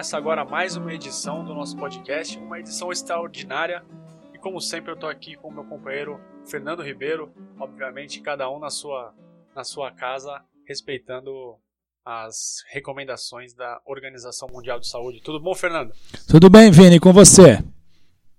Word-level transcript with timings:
Começa 0.00 0.16
agora 0.16 0.46
mais 0.46 0.76
uma 0.76 0.94
edição 0.94 1.44
do 1.44 1.52
nosso 1.52 1.76
podcast, 1.76 2.38
uma 2.38 2.58
edição 2.58 2.90
extraordinária. 2.90 3.84
E 4.32 4.38
como 4.38 4.58
sempre, 4.58 4.90
eu 4.90 4.96
tô 4.96 5.06
aqui 5.06 5.36
com 5.36 5.48
o 5.48 5.52
meu 5.52 5.62
companheiro 5.62 6.18
Fernando 6.48 6.82
Ribeiro, 6.82 7.30
obviamente, 7.58 8.22
cada 8.22 8.50
um 8.50 8.58
na 8.58 8.70
sua, 8.70 9.14
na 9.54 9.62
sua 9.62 9.92
casa, 9.92 10.42
respeitando 10.66 11.58
as 12.02 12.64
recomendações 12.70 13.52
da 13.52 13.78
Organização 13.84 14.48
Mundial 14.50 14.80
de 14.80 14.88
Saúde. 14.88 15.20
Tudo 15.20 15.38
bom, 15.38 15.54
Fernando? 15.54 15.92
Tudo 16.26 16.48
bem, 16.48 16.70
Vini, 16.70 16.98
com 16.98 17.12
você? 17.12 17.58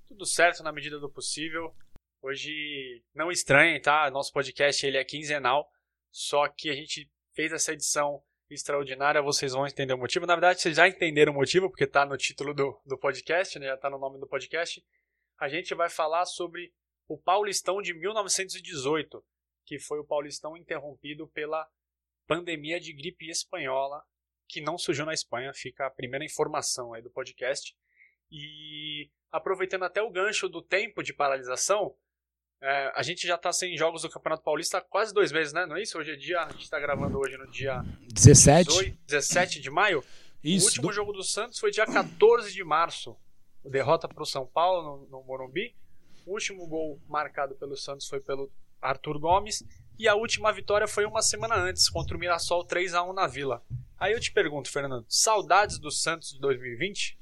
Tudo 0.08 0.26
certo 0.26 0.64
na 0.64 0.72
medida 0.72 0.98
do 0.98 1.12
possível. 1.12 1.76
Hoje, 2.24 3.04
não 3.14 3.32
estranhem, 3.32 3.80
tá? 3.80 4.10
Nosso 4.10 4.34
podcast 4.34 4.84
ele 4.84 4.98
é 4.98 5.04
quinzenal, 5.04 5.70
só 6.12 6.48
que 6.48 6.72
a 6.72 6.74
gente 6.74 7.08
fez 7.36 7.52
essa 7.52 7.72
edição 7.72 8.20
extraordinária, 8.54 9.22
vocês 9.22 9.54
vão 9.54 9.66
entender 9.66 9.94
o 9.94 9.98
motivo. 9.98 10.26
Na 10.26 10.36
verdade, 10.36 10.62
vocês 10.62 10.76
já 10.78 10.88
entenderam 10.88 11.34
o 11.34 11.36
motivo, 11.36 11.70
porque 11.70 11.84
está 11.84 12.06
no 12.06 12.18
título 12.18 12.54
do, 12.54 12.80
do 12.86 12.98
podcast, 12.98 13.58
né? 13.60 13.68
já 13.68 13.76
está 13.76 13.90
no 13.90 13.98
nome 13.98 14.20
do 14.20 14.28
podcast. 14.28 14.84
A 15.40 15.48
gente 15.48 15.74
vai 15.74 15.90
falar 15.90 16.26
sobre 16.26 16.74
o 17.08 17.18
Paulistão 17.18 17.82
de 17.82 17.94
1918, 17.94 19.24
que 19.66 19.80
foi 19.80 20.00
o 20.00 20.06
Paulistão 20.06 20.56
interrompido 20.56 21.28
pela 21.28 21.68
pandemia 22.28 22.80
de 22.80 22.94
gripe 22.94 23.30
espanhola, 23.30 24.04
que 24.48 24.62
não 24.62 24.78
surgiu 24.78 25.06
na 25.06 25.14
Espanha, 25.14 25.54
fica 25.54 25.88
a 25.88 25.92
primeira 25.92 26.26
informação 26.26 26.94
aí 26.94 27.02
do 27.02 27.10
podcast. 27.10 27.76
E 28.30 29.10
aproveitando 29.32 29.84
até 29.84 30.02
o 30.02 30.10
gancho 30.10 30.48
do 30.48 30.62
tempo 30.62 31.02
de 31.04 31.14
paralisação, 31.14 31.96
é, 32.62 32.92
a 32.96 33.02
gente 33.02 33.26
já 33.26 33.36
está 33.36 33.52
sem 33.52 33.76
jogos 33.76 34.04
do 34.04 34.10
Campeonato 34.10 34.44
Paulista 34.44 34.78
há 34.78 34.82
quase 34.82 35.12
dois 35.12 35.32
meses, 35.32 35.52
né? 35.52 35.66
Não 35.66 35.76
é 35.76 35.82
isso? 35.82 35.98
Hoje 35.98 36.12
é 36.12 36.16
dia. 36.16 36.42
A 36.42 36.52
gente 36.52 36.64
está 36.64 36.80
gravando 36.80 37.18
hoje 37.18 37.36
no 37.36 37.50
dia 37.50 37.84
17, 38.14 38.70
18, 38.70 38.98
17 39.08 39.60
de 39.60 39.70
maio. 39.72 40.04
Isso. 40.44 40.66
O 40.66 40.70
último 40.70 40.88
do... 40.88 40.94
jogo 40.94 41.12
do 41.12 41.24
Santos 41.24 41.58
foi 41.58 41.72
dia 41.72 41.88
14 41.88 42.54
de 42.54 42.64
março. 42.64 43.18
Derrota 43.66 44.08
para 44.08 44.22
o 44.22 44.26
São 44.26 44.46
Paulo 44.46 44.84
no, 44.84 45.08
no 45.10 45.24
Morumbi. 45.24 45.76
O 46.26 46.34
último 46.34 46.68
gol 46.68 47.02
marcado 47.08 47.56
pelo 47.56 47.76
Santos 47.76 48.08
foi 48.08 48.20
pelo 48.20 48.52
Arthur 48.80 49.20
Gomes. 49.20 49.64
E 49.98 50.08
a 50.08 50.14
última 50.14 50.52
vitória 50.52 50.88
foi 50.88 51.06
uma 51.06 51.22
semana 51.22 51.56
antes, 51.56 51.90
contra 51.90 52.16
o 52.16 52.20
Mirassol 52.20 52.64
3 52.64 52.94
a 52.94 53.04
1 53.04 53.14
na 53.14 53.28
Vila. 53.28 53.64
Aí 54.00 54.14
eu 54.14 54.20
te 54.20 54.32
pergunto, 54.32 54.72
Fernando, 54.72 55.06
saudades 55.08 55.80
do 55.80 55.92
Santos 55.92 56.32
de 56.32 56.40
2020? 56.40 57.20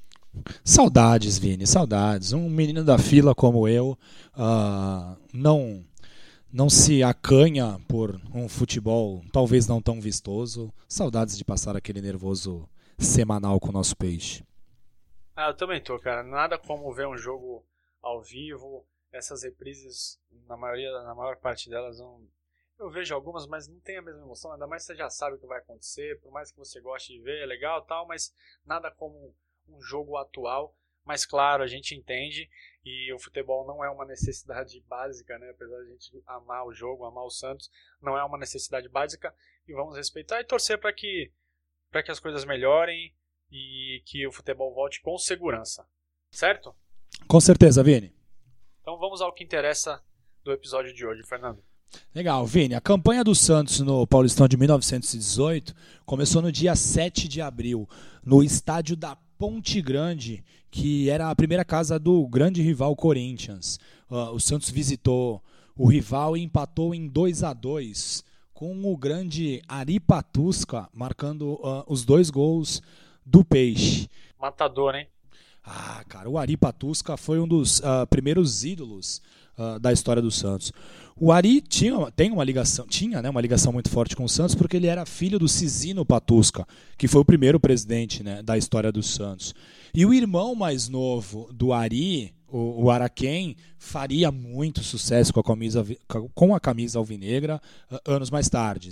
Saudades, 0.64 1.38
Vini, 1.38 1.66
saudades. 1.66 2.32
Um 2.32 2.48
menino 2.48 2.84
da 2.84 2.98
fila 2.98 3.34
como 3.34 3.66
eu 3.68 3.98
uh, 4.34 5.16
não 5.32 5.84
não 6.52 6.68
se 6.68 7.00
acanha 7.00 7.78
por 7.88 8.20
um 8.34 8.48
futebol 8.48 9.22
talvez 9.32 9.66
não 9.66 9.80
tão 9.80 10.00
vistoso. 10.00 10.72
Saudades 10.88 11.36
de 11.36 11.44
passar 11.44 11.76
aquele 11.76 12.00
nervoso 12.00 12.68
semanal 12.98 13.60
com 13.60 13.68
o 13.68 13.72
nosso 13.72 13.96
peixe. 13.96 14.44
Ah, 15.34 15.48
eu 15.48 15.54
também 15.54 15.80
tô, 15.80 15.98
cara. 15.98 16.22
Nada 16.22 16.58
como 16.58 16.92
ver 16.92 17.06
um 17.06 17.16
jogo 17.16 17.64
ao 18.02 18.20
vivo. 18.20 18.84
Essas 19.12 19.42
reprises, 19.42 20.20
na 20.46 20.56
maioria, 20.56 20.90
na 21.02 21.14
maior 21.14 21.36
parte 21.36 21.68
delas, 21.68 21.98
não... 21.98 22.20
eu 22.78 22.90
vejo 22.90 23.14
algumas, 23.14 23.46
mas 23.46 23.66
não 23.66 23.80
tem 23.80 23.96
a 23.96 24.02
mesma 24.02 24.22
emoção. 24.22 24.52
Ainda 24.52 24.66
mais 24.66 24.84
você 24.84 24.94
já 24.94 25.08
sabe 25.08 25.36
o 25.36 25.38
que 25.38 25.46
vai 25.46 25.58
acontecer. 25.58 26.20
Por 26.20 26.30
mais 26.30 26.50
que 26.50 26.58
você 26.58 26.80
goste 26.80 27.12
de 27.12 27.20
ver, 27.20 27.42
é 27.42 27.46
legal, 27.46 27.82
tal, 27.82 28.06
mas 28.06 28.32
nada 28.64 28.90
como 28.90 29.34
um 29.70 29.82
jogo 29.82 30.16
atual. 30.16 30.76
Mas 31.04 31.24
claro, 31.24 31.62
a 31.62 31.66
gente 31.66 31.94
entende 31.94 32.48
e 32.84 33.12
o 33.12 33.18
futebol 33.18 33.66
não 33.66 33.84
é 33.84 33.90
uma 33.90 34.04
necessidade 34.04 34.80
básica, 34.88 35.38
né? 35.38 35.50
Apesar 35.50 35.76
de 35.76 35.88
a 35.88 35.92
gente 35.92 36.22
amar 36.26 36.66
o 36.66 36.72
jogo, 36.72 37.04
amar 37.04 37.24
o 37.24 37.30
Santos, 37.30 37.70
não 38.00 38.16
é 38.16 38.24
uma 38.24 38.38
necessidade 38.38 38.88
básica 38.88 39.34
e 39.66 39.72
vamos 39.72 39.96
respeitar 39.96 40.40
e 40.40 40.44
torcer 40.44 40.78
para 40.78 40.92
que 40.92 41.32
para 41.90 42.02
que 42.04 42.10
as 42.10 42.20
coisas 42.20 42.44
melhorem 42.44 43.12
e 43.50 44.00
que 44.06 44.24
o 44.26 44.32
futebol 44.32 44.72
volte 44.72 45.00
com 45.02 45.18
segurança. 45.18 45.84
Certo? 46.30 46.74
Com 47.26 47.40
certeza, 47.40 47.82
Vini. 47.82 48.14
Então 48.80 48.96
vamos 48.96 49.20
ao 49.20 49.32
que 49.32 49.42
interessa 49.42 50.00
do 50.44 50.52
episódio 50.52 50.94
de 50.94 51.04
hoje, 51.04 51.24
Fernando. 51.24 51.62
Legal, 52.14 52.46
Vini. 52.46 52.74
A 52.74 52.80
campanha 52.80 53.24
do 53.24 53.34
Santos 53.34 53.80
no 53.80 54.06
Paulistão 54.06 54.46
de 54.46 54.56
1918 54.56 55.74
começou 56.06 56.40
no 56.40 56.52
dia 56.52 56.76
7 56.76 57.26
de 57.26 57.40
abril, 57.40 57.88
no 58.24 58.42
estádio 58.42 58.96
da 58.96 59.16
Ponte 59.40 59.80
Grande, 59.80 60.44
que 60.70 61.08
era 61.08 61.30
a 61.30 61.34
primeira 61.34 61.64
casa 61.64 61.98
do 61.98 62.28
grande 62.28 62.60
rival 62.60 62.94
Corinthians. 62.94 63.80
Uh, 64.10 64.34
o 64.34 64.38
Santos 64.38 64.68
visitou 64.68 65.42
o 65.74 65.86
rival 65.86 66.36
e 66.36 66.42
empatou 66.42 66.94
em 66.94 67.08
2 67.08 67.42
a 67.42 67.54
2 67.54 68.22
com 68.52 68.84
o 68.84 68.94
grande 68.98 69.62
Ari 69.66 69.98
Patusca 69.98 70.90
marcando 70.92 71.54
uh, 71.54 71.82
os 71.86 72.04
dois 72.04 72.28
gols 72.28 72.82
do 73.24 73.42
Peixe. 73.42 74.10
Matador, 74.38 74.94
hein? 74.94 75.06
Ah, 75.64 76.04
cara, 76.06 76.28
o 76.28 76.36
Ari 76.36 76.58
Patusca 76.58 77.16
foi 77.16 77.40
um 77.40 77.48
dos 77.48 77.78
uh, 77.80 78.06
primeiros 78.10 78.62
ídolos 78.62 79.22
uh, 79.60 79.78
da 79.78 79.92
história 79.92 80.22
do 80.22 80.30
Santos. 80.30 80.72
O 81.22 81.30
Ari 81.30 81.60
tinha, 81.60 82.10
tem 82.12 82.32
uma 82.32 82.42
ligação, 82.42 82.86
tinha 82.86 83.20
né, 83.20 83.28
uma 83.28 83.42
ligação 83.42 83.70
muito 83.72 83.90
forte 83.90 84.16
com 84.16 84.24
o 84.24 84.28
Santos 84.28 84.54
porque 84.54 84.78
ele 84.78 84.86
era 84.86 85.04
filho 85.04 85.38
do 85.38 85.46
Cisino 85.48 86.04
Patusca, 86.04 86.66
que 86.96 87.06
foi 87.06 87.20
o 87.20 87.24
primeiro 87.24 87.60
presidente 87.60 88.22
né, 88.22 88.42
da 88.42 88.56
história 88.56 88.90
do 88.90 89.02
Santos. 89.02 89.54
E 89.92 90.06
o 90.06 90.14
irmão 90.14 90.54
mais 90.54 90.88
novo 90.88 91.50
do 91.52 91.74
Ari, 91.74 92.32
o, 92.48 92.84
o 92.84 92.90
Araquém, 92.90 93.54
faria 93.78 94.32
muito 94.32 94.82
sucesso 94.82 95.32
com 95.32 95.40
a 95.40 95.44
camisa, 95.44 95.84
com 96.34 96.54
a 96.54 96.60
camisa 96.60 96.98
alvinegra 96.98 97.60
uh, 97.92 98.00
anos 98.10 98.30
mais 98.30 98.48
tarde. 98.48 98.88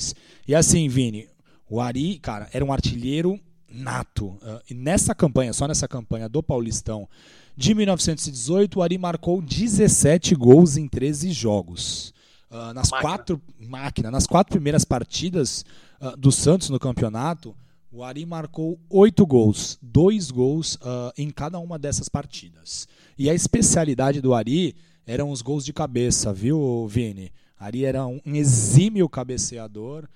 E 0.47 0.55
assim, 0.55 0.87
Vini, 0.87 1.27
o 1.71 1.81
Ari, 1.81 2.19
cara, 2.19 2.49
era 2.53 2.65
um 2.65 2.73
artilheiro 2.73 3.41
nato. 3.71 4.27
Uh, 4.27 4.61
e 4.69 4.75
nessa 4.75 5.15
campanha, 5.15 5.55
só 5.55 5.67
nessa 5.67 5.89
campanha 5.89 6.29
do 6.29 6.43
Paulistão 6.43 7.09
de 7.59 7.75
1918, 7.75 8.79
o 8.79 8.83
Ari 8.83 8.97
marcou 8.97 9.43
17 9.43 10.37
gols 10.37 10.77
em 10.77 10.87
13 10.87 11.33
jogos. 11.33 12.15
Uh, 12.49 12.73
nas 12.73 12.89
máquina. 12.89 13.01
quatro 13.01 13.43
máquina, 13.59 14.11
nas 14.13 14.29
quatro 14.29 14.53
primeiras 14.53 14.85
partidas 14.85 15.65
uh, 16.01 16.17
do 16.17 16.31
Santos 16.31 16.71
no 16.71 16.79
campeonato, 16.79 17.57
o 17.91 18.05
Ari 18.05 18.25
marcou 18.25 18.79
oito 18.89 19.27
gols, 19.27 19.77
dois 19.83 20.31
gols 20.31 20.77
uh, 20.77 21.13
em 21.19 21.31
cada 21.31 21.59
uma 21.59 21.77
dessas 21.81 22.09
partidas. 22.09 22.87
E 23.19 23.29
a 23.29 23.35
especialidade 23.35 24.21
do 24.21 24.35
Ari 24.35 24.77
eram 25.05 25.33
os 25.33 25.43
gols 25.43 25.65
de 25.65 25.73
cabeça, 25.73 26.33
viu, 26.33 26.87
Vini? 26.87 27.33
Ari 27.59 27.85
era 27.85 28.07
um 28.07 28.21
exímio 28.25 29.09
cabeceador 29.09 30.09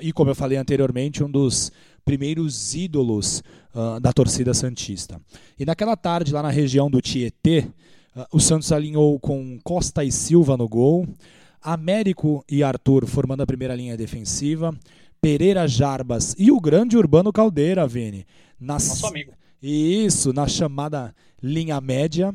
e, 0.00 0.12
como 0.12 0.30
eu 0.30 0.34
falei 0.34 0.56
anteriormente, 0.56 1.24
um 1.24 1.30
dos 1.30 1.72
primeiros 2.04 2.74
ídolos 2.74 3.42
da 4.02 4.12
torcida 4.12 4.52
santista. 4.52 5.20
E 5.58 5.64
naquela 5.64 5.96
tarde, 5.96 6.32
lá 6.32 6.42
na 6.42 6.50
região 6.50 6.90
do 6.90 7.00
Tietê, 7.00 7.66
Uh, 8.14 8.26
o 8.36 8.40
Santos 8.40 8.70
alinhou 8.72 9.18
com 9.18 9.58
Costa 9.64 10.04
e 10.04 10.12
Silva 10.12 10.56
no 10.56 10.68
gol, 10.68 11.08
Américo 11.62 12.44
e 12.50 12.62
Arthur 12.62 13.06
formando 13.06 13.42
a 13.42 13.46
primeira 13.46 13.74
linha 13.74 13.96
defensiva, 13.96 14.76
Pereira 15.20 15.66
Jarbas 15.66 16.34
e 16.38 16.50
o 16.50 16.60
grande 16.60 16.96
Urbano 16.96 17.32
Caldeira, 17.32 17.86
Vini. 17.86 18.26
Nas... 18.60 18.88
Nosso 18.88 19.06
amigo. 19.06 19.32
Isso, 19.62 20.32
na 20.32 20.46
chamada 20.46 21.14
linha 21.42 21.80
média. 21.80 22.34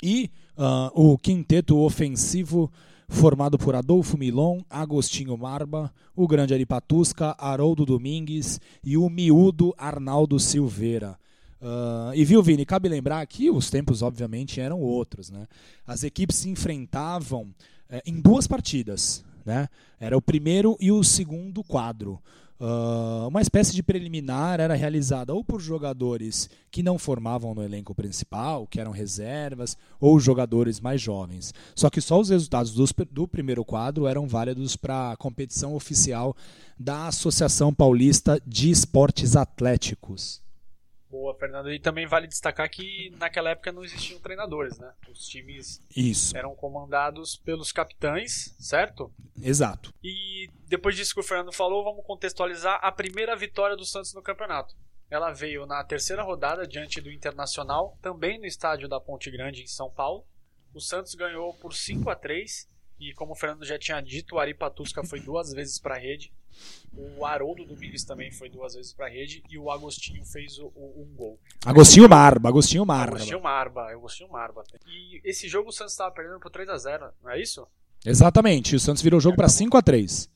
E 0.00 0.30
uh, 0.56 1.12
o 1.12 1.18
quinteto 1.18 1.78
ofensivo 1.78 2.70
formado 3.12 3.58
por 3.58 3.74
Adolfo 3.76 4.16
Milon, 4.16 4.62
Agostinho 4.68 5.36
Marba, 5.36 5.92
o 6.16 6.26
grande 6.26 6.54
Aripatusca, 6.54 7.36
Haroldo 7.38 7.84
Domingues 7.84 8.60
e 8.82 8.96
o 8.96 9.08
miúdo 9.08 9.74
Arnaldo 9.76 10.40
Silveira. 10.40 11.18
Uh, 11.60 12.12
e 12.14 12.24
viu, 12.24 12.42
Vini, 12.42 12.64
cabe 12.64 12.88
lembrar 12.88 13.24
que 13.26 13.48
os 13.50 13.70
tempos, 13.70 14.02
obviamente, 14.02 14.60
eram 14.60 14.80
outros. 14.80 15.30
Né? 15.30 15.46
As 15.86 16.02
equipes 16.02 16.36
se 16.36 16.48
enfrentavam 16.48 17.54
é, 17.88 18.02
em 18.04 18.20
duas 18.20 18.48
partidas. 18.48 19.24
Né? 19.44 19.68
Era 20.00 20.16
o 20.16 20.22
primeiro 20.22 20.76
e 20.80 20.90
o 20.90 21.04
segundo 21.04 21.62
quadro. 21.62 22.18
Uh, 22.62 23.26
uma 23.26 23.42
espécie 23.42 23.74
de 23.74 23.82
preliminar 23.82 24.60
era 24.60 24.76
realizada 24.76 25.34
ou 25.34 25.42
por 25.42 25.60
jogadores 25.60 26.48
que 26.70 26.80
não 26.80 26.96
formavam 26.96 27.56
no 27.56 27.62
elenco 27.64 27.92
principal, 27.92 28.68
que 28.68 28.78
eram 28.78 28.92
reservas, 28.92 29.76
ou 29.98 30.20
jogadores 30.20 30.78
mais 30.78 31.00
jovens. 31.00 31.52
Só 31.74 31.90
que 31.90 32.00
só 32.00 32.20
os 32.20 32.28
resultados 32.28 32.72
dos, 32.72 32.94
do 33.10 33.26
primeiro 33.26 33.64
quadro 33.64 34.06
eram 34.06 34.28
válidos 34.28 34.76
para 34.76 35.10
a 35.10 35.16
competição 35.16 35.74
oficial 35.74 36.36
da 36.78 37.08
Associação 37.08 37.74
Paulista 37.74 38.40
de 38.46 38.70
Esportes 38.70 39.34
Atléticos. 39.34 40.41
Boa, 41.12 41.34
Fernando. 41.34 41.70
E 41.70 41.78
também 41.78 42.06
vale 42.06 42.26
destacar 42.26 42.70
que 42.70 43.10
naquela 43.18 43.50
época 43.50 43.70
não 43.70 43.84
existiam 43.84 44.18
treinadores, 44.18 44.78
né? 44.78 44.94
Os 45.10 45.28
times 45.28 45.78
Isso. 45.94 46.34
eram 46.34 46.54
comandados 46.54 47.36
pelos 47.36 47.70
capitães, 47.70 48.56
certo? 48.58 49.12
Exato. 49.42 49.92
E 50.02 50.48
depois 50.66 50.96
disso 50.96 51.12
que 51.12 51.20
o 51.20 51.22
Fernando 51.22 51.52
falou, 51.52 51.84
vamos 51.84 52.06
contextualizar 52.06 52.80
a 52.82 52.90
primeira 52.90 53.36
vitória 53.36 53.76
do 53.76 53.84
Santos 53.84 54.14
no 54.14 54.22
campeonato. 54.22 54.74
Ela 55.10 55.30
veio 55.30 55.66
na 55.66 55.84
terceira 55.84 56.22
rodada 56.22 56.66
diante 56.66 56.98
do 56.98 57.12
Internacional, 57.12 57.98
também 58.00 58.38
no 58.38 58.46
estádio 58.46 58.88
da 58.88 58.98
Ponte 58.98 59.30
Grande, 59.30 59.62
em 59.62 59.66
São 59.66 59.90
Paulo. 59.90 60.24
O 60.72 60.80
Santos 60.80 61.14
ganhou 61.14 61.52
por 61.52 61.74
5 61.74 62.08
a 62.08 62.16
3 62.16 62.66
e 62.98 63.12
como 63.12 63.32
o 63.32 63.36
Fernando 63.36 63.66
já 63.66 63.78
tinha 63.78 64.00
dito, 64.00 64.36
o 64.36 64.38
Ari 64.38 64.54
Patusca 64.54 65.04
foi 65.04 65.20
duas 65.20 65.52
vezes 65.52 65.78
para 65.78 65.96
a 65.96 65.98
rede. 65.98 66.32
O 66.94 67.24
Haroldo 67.24 67.64
Domingues 67.64 68.04
também 68.04 68.30
foi 68.30 68.50
duas 68.50 68.74
vezes 68.74 68.92
pra 68.92 69.08
rede 69.08 69.42
e 69.48 69.58
o 69.58 69.70
Agostinho 69.70 70.24
fez 70.24 70.58
o, 70.58 70.66
o, 70.74 71.02
um 71.02 71.14
gol. 71.14 71.40
Agostinho 71.64 72.08
Marba, 72.08 72.48
Agostinho 72.48 72.84
Marba. 72.84 73.16
Agostinho 73.16 73.42
Marba, 73.42 73.90
Agostinho 73.90 74.30
Marba. 74.30 74.64
E 74.86 75.20
esse 75.24 75.48
jogo 75.48 75.70
o 75.70 75.72
Santos 75.72 75.94
estava 75.94 76.10
perdendo 76.10 76.38
por 76.40 76.50
3 76.50 76.68
a 76.68 76.76
0 76.76 77.12
não 77.22 77.30
é 77.30 77.40
isso? 77.40 77.66
Exatamente, 78.04 78.76
o 78.76 78.80
Santos 78.80 79.02
virou 79.02 79.18
o 79.18 79.20
jogo 79.20 79.36
para 79.36 79.48
5 79.48 79.76
a 79.76 79.82
3 79.82 80.28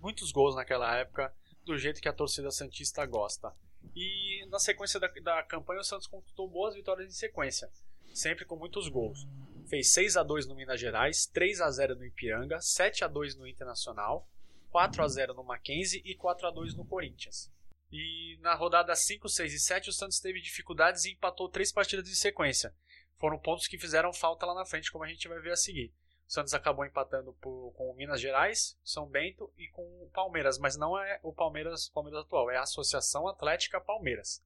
Muitos 0.00 0.32
gols 0.32 0.54
naquela 0.54 0.96
época, 0.96 1.32
do 1.64 1.76
jeito 1.76 2.00
que 2.00 2.08
a 2.08 2.12
torcida 2.12 2.50
Santista 2.50 3.04
gosta. 3.04 3.52
E 3.94 4.46
na 4.50 4.58
sequência 4.58 5.00
da, 5.00 5.08
da 5.22 5.42
campanha, 5.42 5.80
o 5.80 5.84
Santos 5.84 6.06
conquistou 6.06 6.48
boas 6.48 6.74
vitórias 6.74 7.08
em 7.08 7.16
sequência, 7.16 7.70
sempre 8.12 8.44
com 8.44 8.56
muitos 8.56 8.88
gols. 8.88 9.26
Fez 9.66 9.88
6 9.90 10.16
a 10.16 10.22
2 10.22 10.46
no 10.46 10.54
Minas 10.54 10.80
Gerais, 10.80 11.26
3 11.26 11.60
a 11.60 11.70
0 11.70 11.96
no 11.96 12.04
Ipiranga, 12.04 12.60
7 12.60 13.04
a 13.04 13.08
2 13.08 13.36
no 13.36 13.46
Internacional, 13.46 14.28
4 14.74 15.04
a 15.04 15.06
0 15.06 15.34
no 15.34 15.44
Mackenzie 15.44 16.02
e 16.04 16.16
4 16.16 16.48
a 16.48 16.50
2 16.50 16.74
no 16.74 16.84
Corinthians. 16.84 17.48
E 17.92 18.36
na 18.40 18.56
rodada 18.56 18.92
5, 18.92 19.28
6 19.28 19.54
e 19.54 19.60
7, 19.60 19.88
o 19.88 19.92
Santos 19.92 20.18
teve 20.18 20.40
dificuldades 20.40 21.04
e 21.04 21.12
empatou 21.12 21.48
três 21.48 21.70
partidas 21.70 22.08
em 22.08 22.14
sequência. 22.16 22.74
Foram 23.16 23.38
pontos 23.38 23.68
que 23.68 23.78
fizeram 23.78 24.12
falta 24.12 24.44
lá 24.44 24.52
na 24.52 24.66
frente, 24.66 24.90
como 24.90 25.04
a 25.04 25.06
gente 25.06 25.28
vai 25.28 25.38
ver 25.38 25.52
a 25.52 25.56
seguir. 25.56 25.94
O 26.26 26.32
Santos 26.32 26.52
acabou 26.54 26.84
empatando 26.84 27.32
por, 27.34 27.72
com 27.76 27.88
o 27.88 27.94
Minas 27.94 28.20
Gerais, 28.20 28.76
São 28.82 29.06
Bento 29.06 29.48
e 29.56 29.68
com 29.68 29.84
o 30.02 30.10
Palmeiras, 30.12 30.58
mas 30.58 30.76
não 30.76 30.98
é 30.98 31.20
o 31.22 31.32
Palmeiras, 31.32 31.88
Palmeiras 31.88 32.24
atual, 32.24 32.50
é 32.50 32.56
a 32.56 32.62
Associação 32.62 33.28
Atlética 33.28 33.80
Palmeiras. 33.80 34.44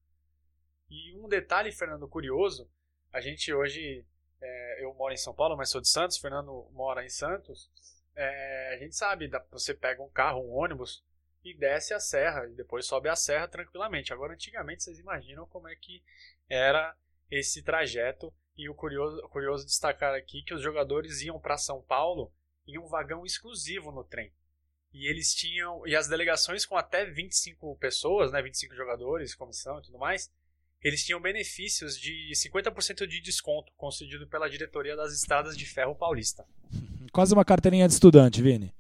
E 0.90 1.16
um 1.16 1.26
detalhe, 1.26 1.72
Fernando, 1.72 2.06
curioso, 2.06 2.70
a 3.10 3.22
gente 3.22 3.50
hoje, 3.54 4.04
é, 4.42 4.84
eu 4.84 4.92
moro 4.92 5.14
em 5.14 5.16
São 5.16 5.34
Paulo, 5.34 5.56
mas 5.56 5.70
sou 5.70 5.80
de 5.80 5.88
Santos, 5.88 6.18
Fernando 6.18 6.68
mora 6.72 7.02
em 7.02 7.08
Santos, 7.08 7.70
é, 8.18 8.74
a 8.74 8.78
gente 8.78 8.96
sabe, 8.96 9.30
você 9.50 9.72
pega 9.72 10.02
um 10.02 10.10
carro, 10.10 10.42
um 10.42 10.52
ônibus 10.52 11.04
e 11.44 11.54
desce 11.54 11.94
a 11.94 12.00
serra 12.00 12.46
e 12.48 12.54
depois 12.54 12.84
sobe 12.84 13.08
a 13.08 13.14
serra 13.14 13.46
tranquilamente. 13.46 14.12
Agora, 14.12 14.34
antigamente, 14.34 14.82
vocês 14.82 14.98
imaginam 14.98 15.46
como 15.46 15.68
é 15.68 15.76
que 15.76 16.02
era 16.48 16.96
esse 17.30 17.62
trajeto 17.62 18.34
e 18.56 18.68
o 18.68 18.74
curioso, 18.74 19.22
curioso 19.28 19.64
destacar 19.64 20.14
aqui 20.16 20.42
que 20.42 20.52
os 20.52 20.60
jogadores 20.60 21.22
iam 21.22 21.38
para 21.38 21.56
São 21.56 21.80
Paulo 21.80 22.32
em 22.66 22.76
um 22.76 22.88
vagão 22.88 23.24
exclusivo 23.24 23.92
no 23.92 24.02
trem. 24.02 24.32
E 24.92 25.08
eles 25.08 25.32
tinham. 25.32 25.86
E 25.86 25.94
as 25.94 26.08
delegações 26.08 26.66
com 26.66 26.76
até 26.76 27.04
25 27.04 27.76
pessoas, 27.76 28.32
né, 28.32 28.42
25 28.42 28.74
jogadores, 28.74 29.34
comissão 29.34 29.78
e 29.78 29.82
tudo 29.82 29.98
mais, 29.98 30.28
eles 30.82 31.04
tinham 31.04 31.20
benefícios 31.20 31.98
de 31.98 32.30
50% 32.34 33.06
de 33.06 33.20
desconto 33.20 33.72
concedido 33.76 34.26
pela 34.26 34.48
diretoria 34.48 34.96
das 34.96 35.12
estradas 35.12 35.56
de 35.56 35.66
ferro 35.66 35.94
paulista. 35.94 36.44
Quase 37.12 37.34
uma 37.34 37.44
carteirinha 37.44 37.88
de 37.88 37.94
estudante, 37.94 38.42
Vini. 38.42 38.72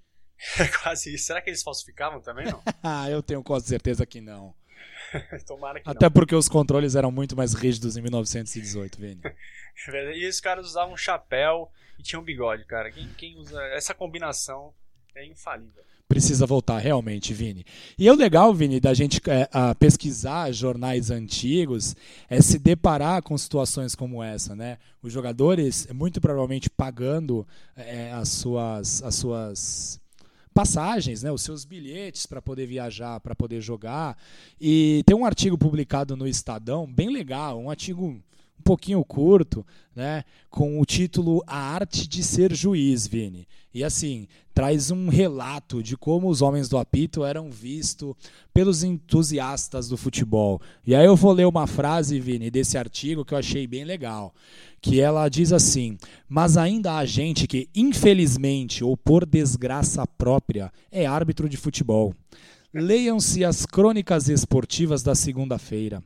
Quase 0.82 1.14
isso. 1.14 1.24
Será 1.26 1.40
que 1.40 1.50
eles 1.50 1.62
falsificavam 1.62 2.20
também, 2.20 2.46
não? 2.46 2.62
ah, 2.82 3.10
eu 3.10 3.22
tenho 3.22 3.42
quase 3.42 3.66
certeza 3.66 4.06
que 4.06 4.20
não. 4.20 4.54
Tomara 5.46 5.80
que 5.80 5.88
Até 5.88 6.06
não. 6.06 6.12
porque 6.12 6.34
os 6.34 6.48
controles 6.48 6.94
eram 6.94 7.10
muito 7.10 7.34
mais 7.34 7.54
rígidos 7.54 7.96
em 7.96 8.02
1918, 8.02 9.00
Vini. 9.00 9.20
e 10.14 10.28
os 10.28 10.40
caras 10.40 10.66
usavam 10.66 10.96
chapéu 10.96 11.70
e 11.98 12.02
tinham 12.02 12.22
bigode, 12.22 12.64
cara. 12.66 12.92
Quem, 12.92 13.08
quem 13.14 13.36
usa 13.38 13.60
essa 13.72 13.94
combinação 13.94 14.72
é 15.14 15.26
infalível. 15.26 15.82
Precisa 16.08 16.46
voltar, 16.46 16.78
realmente, 16.78 17.34
Vini. 17.34 17.66
E 17.98 18.08
é 18.08 18.12
o 18.12 18.16
legal, 18.16 18.54
Vini, 18.54 18.80
da 18.80 18.94
gente 18.94 19.20
é, 19.26 19.46
pesquisar 19.74 20.50
jornais 20.52 21.10
antigos 21.10 21.94
é 22.30 22.40
se 22.40 22.58
deparar 22.58 23.22
com 23.22 23.36
situações 23.36 23.94
como 23.94 24.22
essa, 24.22 24.56
né? 24.56 24.78
Os 25.02 25.12
jogadores, 25.12 25.86
muito 25.92 26.18
provavelmente, 26.18 26.70
pagando 26.70 27.46
é, 27.76 28.10
as 28.12 28.30
suas. 28.30 29.02
As 29.02 29.14
suas 29.16 30.00
passagens, 30.54 31.22
né, 31.22 31.30
os 31.30 31.42
seus 31.42 31.64
bilhetes 31.64 32.26
para 32.26 32.42
poder 32.42 32.66
viajar, 32.66 33.20
para 33.20 33.32
poder 33.32 33.60
jogar. 33.60 34.18
E 34.60 35.04
tem 35.06 35.14
um 35.14 35.24
artigo 35.24 35.56
publicado 35.56 36.16
no 36.16 36.26
Estadão, 36.26 36.84
bem 36.84 37.12
legal, 37.12 37.60
um 37.60 37.70
artigo 37.70 38.04
um 38.04 38.62
pouquinho 38.64 39.04
curto, 39.04 39.64
né, 39.94 40.24
com 40.50 40.80
o 40.80 40.84
título 40.84 41.44
A 41.46 41.56
Arte 41.56 42.08
de 42.08 42.24
Ser 42.24 42.52
Juiz, 42.52 43.06
Vini. 43.06 43.46
E 43.72 43.84
assim, 43.84 44.26
traz 44.58 44.90
um 44.90 45.08
relato 45.08 45.80
de 45.80 45.96
como 45.96 46.28
os 46.28 46.42
homens 46.42 46.68
do 46.68 46.78
apito 46.78 47.24
eram 47.24 47.48
vistos 47.48 48.12
pelos 48.52 48.82
entusiastas 48.82 49.88
do 49.88 49.96
futebol. 49.96 50.60
E 50.84 50.96
aí 50.96 51.06
eu 51.06 51.14
vou 51.14 51.30
ler 51.30 51.46
uma 51.46 51.68
frase, 51.68 52.18
Vini, 52.18 52.50
desse 52.50 52.76
artigo 52.76 53.24
que 53.24 53.32
eu 53.32 53.38
achei 53.38 53.68
bem 53.68 53.84
legal 53.84 54.34
que 54.82 55.00
ela 55.00 55.28
diz 55.28 55.52
assim: 55.52 55.96
Mas 56.28 56.56
ainda 56.56 56.96
há 56.96 57.04
gente 57.04 57.46
que, 57.46 57.68
infelizmente 57.72 58.82
ou 58.82 58.96
por 58.96 59.24
desgraça 59.24 60.04
própria, 60.04 60.72
é 60.90 61.06
árbitro 61.06 61.48
de 61.48 61.56
futebol. 61.56 62.12
Leiam-se 62.74 63.44
as 63.44 63.64
crônicas 63.64 64.28
esportivas 64.28 65.04
da 65.04 65.14
segunda-feira. 65.14 66.02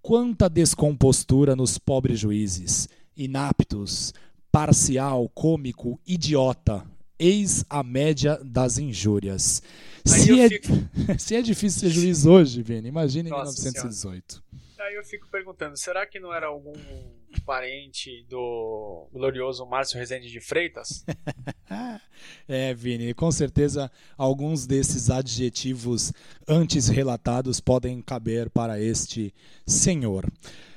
Quanta 0.00 0.48
descompostura 0.48 1.56
nos 1.56 1.76
pobres 1.76 2.20
juízes, 2.20 2.88
inaptos, 3.16 4.14
parcial, 4.52 5.28
cômico, 5.34 5.98
idiota. 6.06 6.84
Eis 7.20 7.66
a 7.68 7.82
média 7.82 8.40
das 8.42 8.78
injúrias. 8.78 9.62
Se 10.06 10.40
é, 10.40 10.48
fico... 10.48 10.68
se 11.20 11.36
é, 11.36 11.42
difícil 11.42 11.80
ser 11.80 11.90
juiz 11.90 12.24
hoje, 12.24 12.62
Vini, 12.62 12.88
imagine 12.88 13.28
em 13.28 13.32
1918. 13.32 14.32
Senhora. 14.32 14.88
Aí 14.88 14.94
eu 14.94 15.04
fico 15.04 15.28
perguntando, 15.28 15.76
será 15.76 16.06
que 16.06 16.18
não 16.18 16.32
era 16.32 16.46
algum 16.46 16.72
parente 17.44 18.24
do 18.28 19.06
glorioso 19.12 19.66
Márcio 19.66 19.98
Rezende 19.98 20.30
de 20.30 20.40
Freitas? 20.40 21.04
é, 22.48 22.72
Vini, 22.72 23.12
com 23.12 23.30
certeza 23.30 23.92
alguns 24.16 24.66
desses 24.66 25.10
adjetivos 25.10 26.14
antes 26.48 26.88
relatados 26.88 27.60
podem 27.60 28.00
caber 28.00 28.48
para 28.48 28.80
este 28.80 29.34
senhor. 29.66 30.26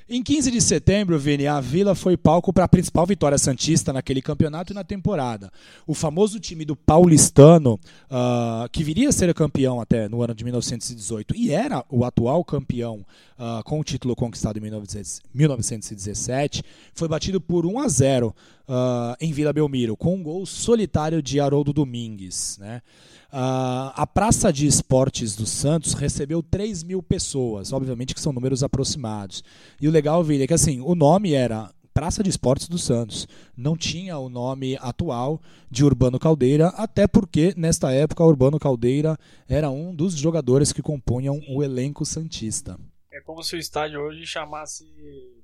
Em 0.06 0.22
15 0.22 0.50
de 0.50 0.60
setembro, 0.60 1.18
Vini, 1.18 1.46
a 1.46 1.58
Vila 1.62 1.94
foi 1.94 2.14
palco 2.14 2.52
para 2.52 2.64
a 2.64 2.68
principal 2.68 3.06
vitória 3.06 3.38
santista 3.38 3.90
naquele 3.90 4.20
campeonato 4.20 4.70
e 4.70 4.74
na 4.74 4.84
temporada. 4.84 5.50
O 5.86 5.94
famoso 5.94 6.38
time 6.38 6.66
do 6.66 6.76
Paulistano, 6.76 7.80
uh, 8.10 8.68
que 8.70 8.84
viria 8.84 9.08
a 9.08 9.12
ser 9.12 9.32
campeão 9.32 9.80
até 9.80 10.06
no 10.06 10.20
ano 10.20 10.34
de 10.34 10.44
1918 10.44 11.34
e 11.34 11.52
era 11.52 11.82
o 11.88 12.04
atual 12.04 12.44
campeão 12.44 12.96
uh, 13.38 13.64
com 13.64 13.80
o 13.80 13.84
título 13.84 14.14
conquistado 14.14 14.58
em 14.58 14.60
1917, 14.60 16.62
foi 16.92 17.08
batido 17.08 17.40
por 17.40 17.64
1 17.64 17.78
a 17.78 17.88
0 17.88 18.36
uh, 18.68 19.16
em 19.20 19.32
Vila 19.32 19.52
Belmiro, 19.52 19.96
com 19.96 20.16
um 20.16 20.22
gol 20.22 20.44
solitário 20.46 21.22
de 21.22 21.40
Haroldo 21.40 21.72
Domingues. 21.72 22.58
Né? 22.58 22.82
Uh, 23.32 23.92
a 23.94 24.06
Praça 24.06 24.52
de 24.52 24.66
Esportes 24.66 25.34
do 25.34 25.46
Santos 25.46 25.94
recebeu 25.94 26.42
3 26.42 26.82
mil 26.82 27.02
pessoas, 27.02 27.72
obviamente 27.72 28.14
que 28.14 28.20
são 28.20 28.32
números 28.32 28.62
aproximados. 28.62 29.42
E 29.80 29.88
o 29.88 29.90
legal, 29.90 30.22
Vini, 30.22 30.44
é 30.44 30.46
que 30.46 30.54
assim, 30.54 30.80
o 30.80 30.94
nome 30.94 31.32
era 31.32 31.70
Praça 31.94 32.24
de 32.24 32.28
Esportes 32.28 32.68
do 32.68 32.76
Santos. 32.76 33.28
Não 33.56 33.76
tinha 33.76 34.18
o 34.18 34.28
nome 34.28 34.76
atual 34.80 35.40
de 35.70 35.84
Urbano 35.84 36.18
Caldeira, 36.18 36.68
até 36.70 37.06
porque, 37.06 37.54
nesta 37.56 37.92
época, 37.92 38.24
Urbano 38.24 38.58
Caldeira 38.58 39.16
era 39.48 39.70
um 39.70 39.94
dos 39.94 40.14
jogadores 40.14 40.72
que 40.72 40.82
compunham 40.82 41.40
o 41.48 41.62
elenco 41.62 42.04
Santista. 42.04 42.76
É 43.12 43.20
como 43.20 43.44
se 43.44 43.54
o 43.54 43.58
estádio 43.58 44.00
hoje 44.00 44.26
chamasse 44.26 44.84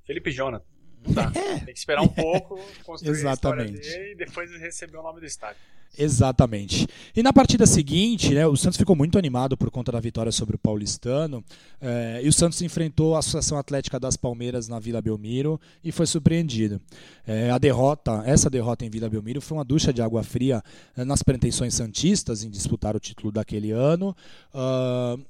Felipe 0.04 0.32
Jonathan. 0.32 0.79
Não 1.04 1.14
dá. 1.14 1.32
É. 1.34 1.58
Tem 1.60 1.72
que 1.72 1.78
esperar 1.78 2.02
um 2.02 2.08
pouco, 2.08 2.60
construir 2.84 3.10
Exatamente. 3.10 3.78
a 3.78 3.92
dele 3.92 4.12
e 4.12 4.14
depois 4.14 4.50
receber 4.52 4.98
o 4.98 5.02
nome 5.02 5.20
do 5.20 5.26
estádio. 5.26 5.60
Exatamente. 5.98 6.86
E 7.14 7.22
na 7.22 7.32
partida 7.32 7.66
seguinte, 7.66 8.32
né, 8.32 8.46
o 8.46 8.56
Santos 8.56 8.76
ficou 8.76 8.94
muito 8.94 9.18
animado 9.18 9.56
por 9.56 9.70
conta 9.70 9.90
da 9.90 9.98
vitória 9.98 10.30
sobre 10.30 10.54
o 10.54 10.58
Paulistano. 10.58 11.44
Eh, 11.80 12.20
e 12.22 12.28
o 12.28 12.32
Santos 12.32 12.62
enfrentou 12.62 13.16
a 13.16 13.18
Associação 13.18 13.58
Atlética 13.58 13.98
das 13.98 14.16
Palmeiras 14.16 14.68
na 14.68 14.78
Vila 14.78 15.02
Belmiro 15.02 15.60
e 15.82 15.90
foi 15.90 16.06
surpreendido. 16.06 16.80
Eh, 17.26 17.50
a 17.50 17.58
derrota, 17.58 18.22
essa 18.24 18.48
derrota 18.48 18.84
em 18.84 18.90
Vila 18.90 19.08
Belmiro, 19.08 19.40
foi 19.40 19.58
uma 19.58 19.64
ducha 19.64 19.92
de 19.92 20.00
água 20.00 20.22
fria 20.22 20.62
eh, 20.96 21.04
nas 21.04 21.22
pretensões 21.22 21.74
santistas 21.74 22.44
em 22.44 22.50
disputar 22.50 22.94
o 22.94 23.00
título 23.00 23.32
daquele 23.32 23.72
ano. 23.72 24.16
Uh, 24.54 25.20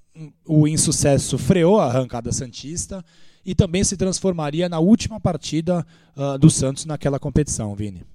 o 0.45 0.69
insucesso 0.69 1.39
freou 1.39 1.79
a 1.79 1.87
arrancada 1.87 2.33
santista 2.33 3.03
e 3.45 3.55
também 3.55 3.85
se 3.85 3.97
transformaria 3.97 4.69
na 4.69 4.79
última 4.79 5.21
partida 5.21 5.87
uh, 6.17 6.39
do 6.39 6.51
Santos 6.51 6.85
naquela 6.85 7.19
competição, 7.19 7.75
Vini. 7.75 8.07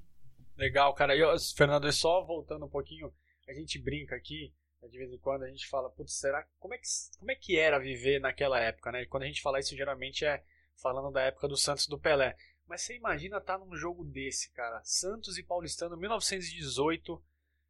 Legal, 0.57 0.93
cara. 0.93 1.15
Eu, 1.15 1.35
Fernando, 1.55 1.91
só 1.91 2.23
voltando 2.23 2.65
um 2.65 2.69
pouquinho, 2.69 3.11
a 3.47 3.53
gente 3.53 3.79
brinca 3.79 4.15
aqui, 4.15 4.53
né, 4.81 4.87
de 4.87 4.97
vez 4.97 5.11
em 5.11 5.17
quando 5.17 5.43
a 5.43 5.49
gente 5.49 5.67
fala, 5.67 5.89
putz, 5.89 6.13
será 6.13 6.45
como 6.59 6.73
é 6.73 6.77
que 6.77 6.87
como 7.19 7.31
é 7.31 7.35
que 7.35 7.57
era 7.57 7.79
viver 7.79 8.19
naquela 8.19 8.59
época, 8.59 8.91
né? 8.91 9.05
quando 9.05 9.23
a 9.23 9.27
gente 9.27 9.41
fala 9.41 9.59
isso, 9.59 9.75
geralmente 9.75 10.25
é 10.25 10.43
falando 10.81 11.11
da 11.11 11.21
época 11.21 11.47
do 11.47 11.57
Santos 11.57 11.87
do 11.87 11.99
Pelé. 11.99 12.35
Mas 12.67 12.81
você 12.81 12.95
imagina 12.95 13.37
estar 13.37 13.59
tá 13.59 13.65
num 13.65 13.75
jogo 13.75 14.03
desse, 14.03 14.51
cara. 14.51 14.81
Santos 14.83 15.37
e 15.37 15.43
Paulistano, 15.43 15.97
1918, 15.97 17.21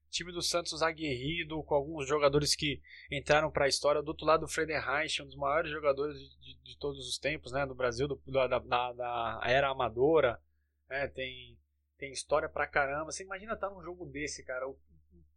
time 0.10 0.32
do 0.32 0.42
Santos 0.42 0.82
aguerrido, 0.82 1.62
com 1.64 1.76
alguns 1.76 2.08
jogadores 2.08 2.56
que 2.56 2.82
entraram 3.12 3.52
para 3.52 3.66
a 3.66 3.68
história. 3.68 4.02
Do 4.02 4.10
outro 4.10 4.26
lado, 4.26 4.46
o 4.46 4.48
Friedenreich, 4.48 5.22
um 5.22 5.26
dos 5.26 5.36
maiores 5.36 5.72
jogadores 5.72 6.18
de, 6.18 6.40
de, 6.40 6.64
de, 6.64 6.78
todos 6.78 7.08
os 7.08 7.18
tempos, 7.18 7.52
né, 7.52 7.66
do 7.66 7.76
Brasil, 7.76 8.08
do, 8.08 8.22
da, 8.28 8.48
da, 8.48 8.94
da, 8.94 9.42
era 9.44 9.70
amadora. 9.70 10.40
É, 10.90 11.08
tem 11.08 11.58
tem 11.98 12.12
história 12.12 12.50
pra 12.50 12.68
caramba. 12.68 13.12
Você 13.12 13.24
imagina 13.24 13.54
estar 13.54 13.70
tá 13.70 13.74
num 13.74 13.82
jogo 13.82 14.06
desse, 14.06 14.44
cara. 14.44 14.66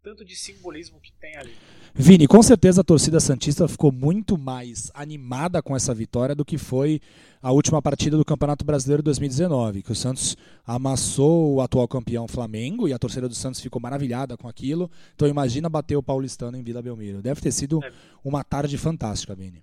Tanto 0.03 0.25
de 0.25 0.37
simbolismo 0.37 1.01
que 1.01 1.13
tem 1.13 1.37
ali. 1.37 1.55
Vini, 1.95 2.27
com 2.27 2.43
certeza 2.43 2.81
a 2.81 2.85
torcida 2.85 3.21
Santista 3.21 3.67
ficou 3.67 3.91
muito 3.91 4.39
mais 4.39 4.91
animada 4.95 5.63
com 5.63 5.75
essa 5.75 5.93
vitória 5.93 6.35
do 6.35 6.45
que 6.45 6.57
foi 6.57 7.01
a 7.43 7.53
última 7.53 7.81
partida 7.81 8.17
do 8.17 8.25
Campeonato 8.25 8.65
Brasileiro 8.65 9.03
2019, 9.03 9.83
que 9.83 9.93
o 9.93 9.95
Santos 9.95 10.37
amassou 10.67 11.55
o 11.55 11.61
atual 11.61 11.87
campeão 11.89 12.29
Flamengo 12.29 12.89
e 12.89 12.93
a 12.93 12.99
torcida 12.99 13.29
do 13.29 13.35
Santos 13.35 13.61
ficou 13.61 13.81
maravilhada 13.81 14.37
com 14.37 14.49
aquilo. 14.49 14.91
Então 15.15 15.27
imagina 15.27 15.69
bater 15.69 15.97
o 15.97 16.03
paulistano 16.03 16.57
em 16.57 16.63
Vila 16.63 16.83
Belmiro. 16.83 17.23
Deve 17.23 17.41
ter 17.41 17.53
sido 17.53 17.83
é. 17.85 17.93
uma 18.25 18.45
tarde 18.45 18.77
fantástica, 18.79 19.35
Vini. 19.35 19.63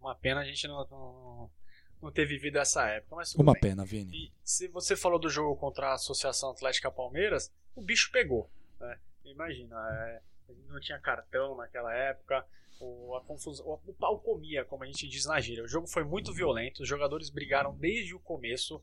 Uma 0.00 0.14
pena 0.14 0.40
a 0.40 0.44
gente 0.44 0.66
não, 0.68 0.86
não, 0.90 1.50
não 2.02 2.12
ter 2.12 2.26
vivido 2.26 2.58
essa 2.58 2.86
época. 2.88 3.16
Mas 3.16 3.34
uma 3.34 3.52
bem. 3.52 3.62
pena, 3.62 3.84
Vini. 3.84 4.10
E 4.12 4.32
se 4.44 4.68
você 4.68 4.96
falou 4.96 5.18
do 5.18 5.28
jogo 5.28 5.56
contra 5.56 5.88
a 5.88 5.94
Associação 5.94 6.50
Atlética 6.50 6.90
Palmeiras, 6.90 7.52
o 7.74 7.82
bicho 7.82 8.10
pegou. 8.12 8.48
Né? 8.80 8.96
Imagina, 9.26 9.76
é, 9.92 10.22
não 10.68 10.80
tinha 10.80 10.98
cartão 10.98 11.56
naquela 11.56 11.92
época, 11.94 12.46
o, 12.80 13.14
a 13.16 13.20
confusão, 13.22 13.66
o, 13.66 13.80
o 13.86 13.94
pau 13.94 14.18
comia, 14.20 14.64
como 14.64 14.84
a 14.84 14.86
gente 14.86 15.08
diz 15.08 15.26
na 15.26 15.40
gíria. 15.40 15.64
O 15.64 15.68
jogo 15.68 15.86
foi 15.86 16.04
muito 16.04 16.32
violento, 16.32 16.82
os 16.82 16.88
jogadores 16.88 17.30
brigaram 17.30 17.74
desde 17.76 18.14
o 18.14 18.20
começo. 18.20 18.82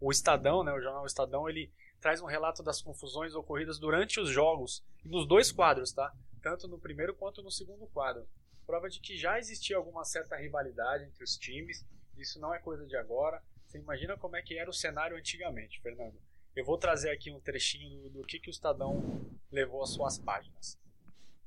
O 0.00 0.10
Estadão, 0.10 0.62
né, 0.62 0.72
o 0.72 0.80
jornal 0.80 1.06
Estadão, 1.06 1.48
ele 1.48 1.72
traz 2.00 2.20
um 2.20 2.26
relato 2.26 2.62
das 2.62 2.80
confusões 2.80 3.34
ocorridas 3.34 3.78
durante 3.78 4.20
os 4.20 4.30
jogos, 4.30 4.84
nos 5.04 5.26
dois 5.26 5.52
quadros, 5.52 5.92
tá? 5.92 6.12
Tanto 6.42 6.66
no 6.66 6.78
primeiro 6.78 7.14
quanto 7.14 7.42
no 7.42 7.50
segundo 7.50 7.86
quadro. 7.88 8.26
Prova 8.66 8.88
de 8.88 9.00
que 9.00 9.16
já 9.16 9.38
existia 9.38 9.76
alguma 9.76 10.04
certa 10.04 10.36
rivalidade 10.36 11.04
entre 11.04 11.22
os 11.22 11.36
times. 11.36 11.84
Isso 12.16 12.40
não 12.40 12.54
é 12.54 12.58
coisa 12.58 12.86
de 12.86 12.96
agora. 12.96 13.42
Você 13.66 13.78
imagina 13.78 14.16
como 14.16 14.36
é 14.36 14.42
que 14.42 14.56
era 14.56 14.70
o 14.70 14.74
cenário 14.74 15.16
antigamente, 15.16 15.80
Fernando. 15.80 16.18
Eu 16.54 16.64
vou 16.64 16.76
trazer 16.76 17.10
aqui 17.10 17.30
um 17.30 17.40
trechinho 17.40 18.02
do, 18.02 18.10
do 18.10 18.22
que, 18.24 18.40
que 18.40 18.48
o 18.48 18.50
Estadão 18.50 19.24
levou 19.50 19.82
às 19.82 19.90
suas 19.90 20.18
páginas. 20.18 20.78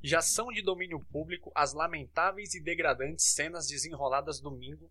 Já 0.01 0.21
são 0.21 0.47
de 0.51 0.61
domínio 0.61 0.99
público 0.99 1.51
as 1.53 1.73
lamentáveis 1.73 2.53
e 2.53 2.61
degradantes 2.61 3.25
cenas 3.25 3.67
desenroladas 3.67 4.39
domingo, 4.39 4.89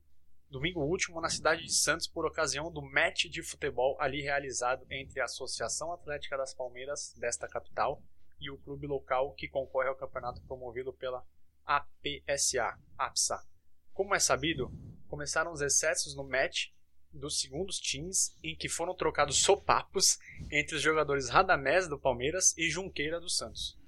domingo 0.51 0.81
último 0.81 1.21
na 1.21 1.29
cidade 1.29 1.65
de 1.65 1.73
Santos 1.73 2.07
por 2.07 2.27
ocasião 2.27 2.71
do 2.71 2.83
match 2.83 3.25
de 3.25 3.43
futebol 3.43 3.97
ali 4.01 4.21
realizado 4.21 4.87
entre 4.91 5.21
a 5.21 5.25
Associação 5.25 5.93
Atlética 5.93 6.37
das 6.37 6.55
Palmeiras 6.55 7.15
desta 7.19 7.49
capital 7.49 8.03
e 8.41 8.51
o 8.51 8.59
clube 8.59 8.87
local 8.87 9.33
que 9.33 9.49
concorre 9.49 9.89
ao 9.89 9.97
campeonato 9.97 10.43
promovido 10.43 10.93
pela 10.93 11.25
APSA, 11.65 12.79
APSA. 12.99 13.43
Como 13.93 14.15
é 14.15 14.19
sabido, 14.19 14.71
começaram 15.09 15.53
os 15.53 15.61
excessos 15.61 16.15
no 16.15 16.25
match 16.25 16.69
dos 17.13 17.41
segundos 17.41 17.79
times 17.79 18.37
em 18.43 18.57
que 18.57 18.69
foram 18.69 18.95
trocados 18.95 19.39
sopapos 19.39 20.19
entre 20.51 20.77
os 20.77 20.83
jogadores 20.83 21.29
Radamés 21.29 21.89
do 21.89 21.99
Palmeiras 21.99 22.57
e 22.57 22.71
Junqueira 22.71 23.21
do 23.21 23.29
Santos. 23.29 23.79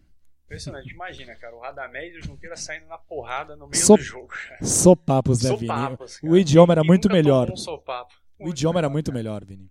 Impressionante, 0.45 0.91
imagina, 0.95 1.35
cara, 1.37 1.57
o 1.57 1.61
Radamés 1.61 2.15
e 2.15 2.19
o 2.19 2.23
Junqueira 2.23 2.57
saindo 2.57 2.87
na 2.87 2.99
porrada 2.99 3.57
no 3.57 3.67
meio 3.67 3.83
Sop 3.83 3.99
do 3.99 4.05
jogo. 4.05 4.29
Cara. 4.29 4.65
Sopapos, 4.65 5.43
né, 5.43 5.51
sopapos, 5.51 6.21
Vini? 6.21 6.33
O 6.33 6.37
idioma 6.37 6.75
era 6.75 6.85
muito 6.85 7.09
melhor. 7.11 7.51
Um 7.51 7.57
sopapo. 7.57 8.15
Muito 8.39 8.51
o 8.51 8.55
idioma 8.55 8.75
melhor, 8.75 8.85
era 8.85 8.93
muito 8.93 9.07
cara. 9.11 9.19
melhor, 9.19 9.45
Vini. 9.45 9.71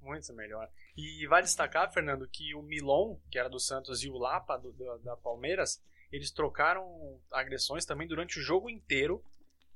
Muito 0.00 0.32
melhor. 0.32 0.70
E 0.96 1.26
vai 1.26 1.42
destacar, 1.42 1.92
Fernando, 1.92 2.26
que 2.26 2.54
o 2.54 2.62
Milon, 2.62 3.18
que 3.30 3.38
era 3.38 3.50
do 3.50 3.60
Santos, 3.60 4.02
e 4.02 4.08
o 4.08 4.16
Lapa, 4.16 4.56
do, 4.56 4.72
do, 4.72 4.98
da 4.98 5.16
Palmeiras, 5.16 5.82
eles 6.10 6.30
trocaram 6.30 7.20
agressões 7.30 7.84
também 7.84 8.06
durante 8.06 8.38
o 8.38 8.42
jogo 8.42 8.70
inteiro 8.70 9.22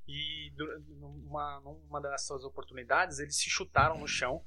e 0.07 0.51
numa, 0.99 1.59
numa 1.61 2.01
dessas 2.01 2.43
oportunidades 2.43 3.19
eles 3.19 3.35
se 3.35 3.49
chutaram 3.49 3.97
no 3.97 4.07
chão 4.07 4.43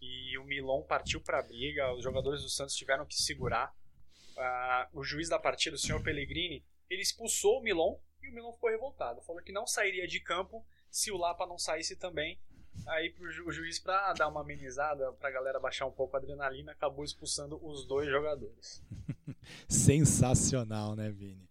e 0.00 0.38
o 0.38 0.44
Milon 0.44 0.82
partiu 0.82 1.20
para 1.20 1.40
a 1.40 1.42
briga. 1.42 1.92
Os 1.94 2.02
jogadores 2.02 2.42
do 2.42 2.48
Santos 2.48 2.74
tiveram 2.74 3.04
que 3.04 3.20
segurar. 3.20 3.74
Uh, 4.36 4.98
o 5.00 5.02
juiz 5.02 5.28
da 5.28 5.38
partida, 5.38 5.74
o 5.74 5.78
senhor 5.78 6.02
Pellegrini, 6.02 6.64
ele 6.88 7.02
expulsou 7.02 7.58
o 7.58 7.62
Milon 7.62 7.98
e 8.22 8.28
o 8.28 8.32
Milon 8.32 8.52
ficou 8.52 8.70
revoltado. 8.70 9.20
Falou 9.22 9.42
que 9.42 9.52
não 9.52 9.66
sairia 9.66 10.06
de 10.06 10.20
campo 10.20 10.64
se 10.90 11.10
o 11.10 11.16
Lapa 11.16 11.46
não 11.46 11.58
saísse 11.58 11.96
também. 11.96 12.40
Aí 12.86 13.12
o 13.20 13.50
juiz, 13.50 13.78
para 13.80 14.12
dar 14.12 14.28
uma 14.28 14.40
amenizada, 14.40 15.12
para 15.14 15.28
a 15.28 15.32
galera 15.32 15.58
baixar 15.58 15.86
um 15.86 15.92
pouco 15.92 16.16
a 16.16 16.20
adrenalina, 16.20 16.72
acabou 16.72 17.04
expulsando 17.04 17.58
os 17.64 17.84
dois 17.84 18.08
jogadores. 18.08 18.82
Sensacional, 19.68 20.94
né, 20.94 21.10
Vini? 21.10 21.47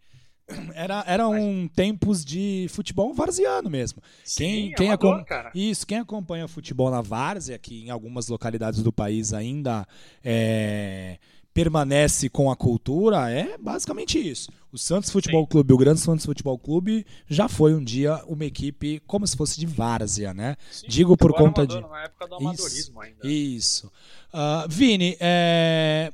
Era, 0.74 1.04
eram 1.08 1.34
um 1.34 1.68
tempos 1.68 2.24
de 2.24 2.68
futebol 2.70 3.14
varziano 3.14 3.70
mesmo. 3.70 4.02
Sim, 4.24 4.38
quem, 4.38 4.72
quem 4.74 4.88
amador, 4.88 5.26
cara. 5.26 5.52
Isso, 5.54 5.86
quem 5.86 5.98
acompanha 5.98 6.48
futebol 6.48 6.90
na 6.90 7.02
várzea, 7.02 7.58
que 7.58 7.86
em 7.86 7.90
algumas 7.90 8.28
localidades 8.28 8.82
do 8.82 8.94
país 8.94 9.34
ainda 9.34 9.86
é, 10.24 11.18
permanece 11.54 12.30
com 12.30 12.52
a 12.52 12.56
cultura, 12.56 13.32
é 13.32 13.58
basicamente 13.58 14.20
isso. 14.20 14.52
O 14.72 14.78
Santos 14.78 15.10
Futebol 15.10 15.42
Sim. 15.44 15.50
Clube, 15.50 15.74
o 15.74 15.78
Grande 15.78 16.00
Santos 16.00 16.26
Futebol 16.26 16.58
Clube, 16.58 17.06
já 17.28 17.48
foi 17.48 17.74
um 17.74 17.84
dia 17.84 18.24
uma 18.28 18.46
equipe 18.46 19.02
como 19.08 19.26
se 19.26 19.36
fosse 19.36 19.60
de 19.60 19.66
várzea, 19.66 20.34
né? 20.34 20.56
Sim, 20.70 20.88
Digo 20.88 21.18
por 21.18 21.34
conta 21.34 21.62
amador, 21.62 21.82
de. 21.82 21.90
Na 21.90 22.04
época 22.04 22.28
do 22.28 22.36
amadorismo 22.36 22.78
isso, 22.78 23.02
ainda. 23.02 23.28
Isso. 23.28 23.92
Uh, 24.32 24.70
Vini, 24.70 25.18
é... 25.20 26.14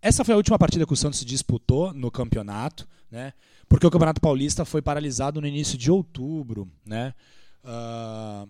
essa 0.00 0.24
foi 0.24 0.32
a 0.32 0.36
última 0.36 0.58
partida 0.58 0.86
que 0.86 0.92
o 0.92 0.96
Santos 0.96 1.24
disputou 1.24 1.92
no 1.92 2.10
campeonato, 2.10 2.86
né? 3.10 3.32
Porque 3.74 3.88
o 3.88 3.90
Campeonato 3.90 4.20
Paulista 4.20 4.64
foi 4.64 4.80
paralisado 4.80 5.40
no 5.40 5.48
início 5.48 5.76
de 5.76 5.90
outubro, 5.90 6.70
né? 6.86 7.12
Uh, 7.64 8.48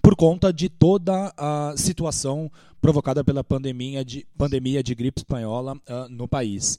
por 0.00 0.14
conta 0.14 0.52
de 0.52 0.68
toda 0.68 1.34
a 1.36 1.74
situação 1.76 2.48
provocada 2.80 3.24
pela 3.24 3.42
pandemia 3.42 4.04
de, 4.04 4.24
pandemia 4.38 4.84
de 4.84 4.94
gripe 4.94 5.18
espanhola 5.18 5.74
uh, 5.74 6.08
no 6.08 6.28
país. 6.28 6.78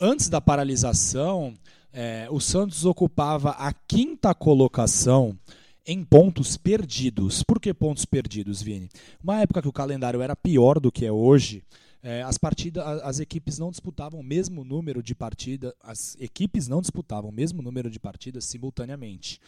Antes 0.00 0.28
da 0.28 0.40
paralisação, 0.40 1.54
eh, 1.92 2.28
o 2.30 2.38
Santos 2.38 2.84
ocupava 2.84 3.50
a 3.50 3.72
quinta 3.72 4.32
colocação 4.32 5.36
em 5.84 6.04
pontos 6.04 6.56
perdidos. 6.56 7.42
Por 7.42 7.58
que 7.58 7.74
pontos 7.74 8.04
perdidos, 8.04 8.62
Vini? 8.62 8.88
Uma 9.20 9.40
época 9.40 9.60
que 9.60 9.66
o 9.66 9.72
calendário 9.72 10.22
era 10.22 10.36
pior 10.36 10.78
do 10.78 10.92
que 10.92 11.04
é 11.04 11.10
hoje, 11.10 11.64
é, 12.02 12.22
as 12.22 12.38
partidas, 12.38 12.84
as 13.02 13.18
equipes 13.18 13.58
não 13.58 13.70
disputavam 13.70 14.20
o 14.20 14.24
mesmo 14.24 14.64
número 14.64 15.02
de 15.02 15.14
partidas, 15.14 15.72
as 15.82 16.16
equipes 16.20 16.68
não 16.68 16.80
disputavam 16.80 17.30
o 17.30 17.32
mesmo 17.32 17.60
número 17.60 17.90
de 17.90 17.98
partidas 17.98 18.44
simultaneamente. 18.44 19.40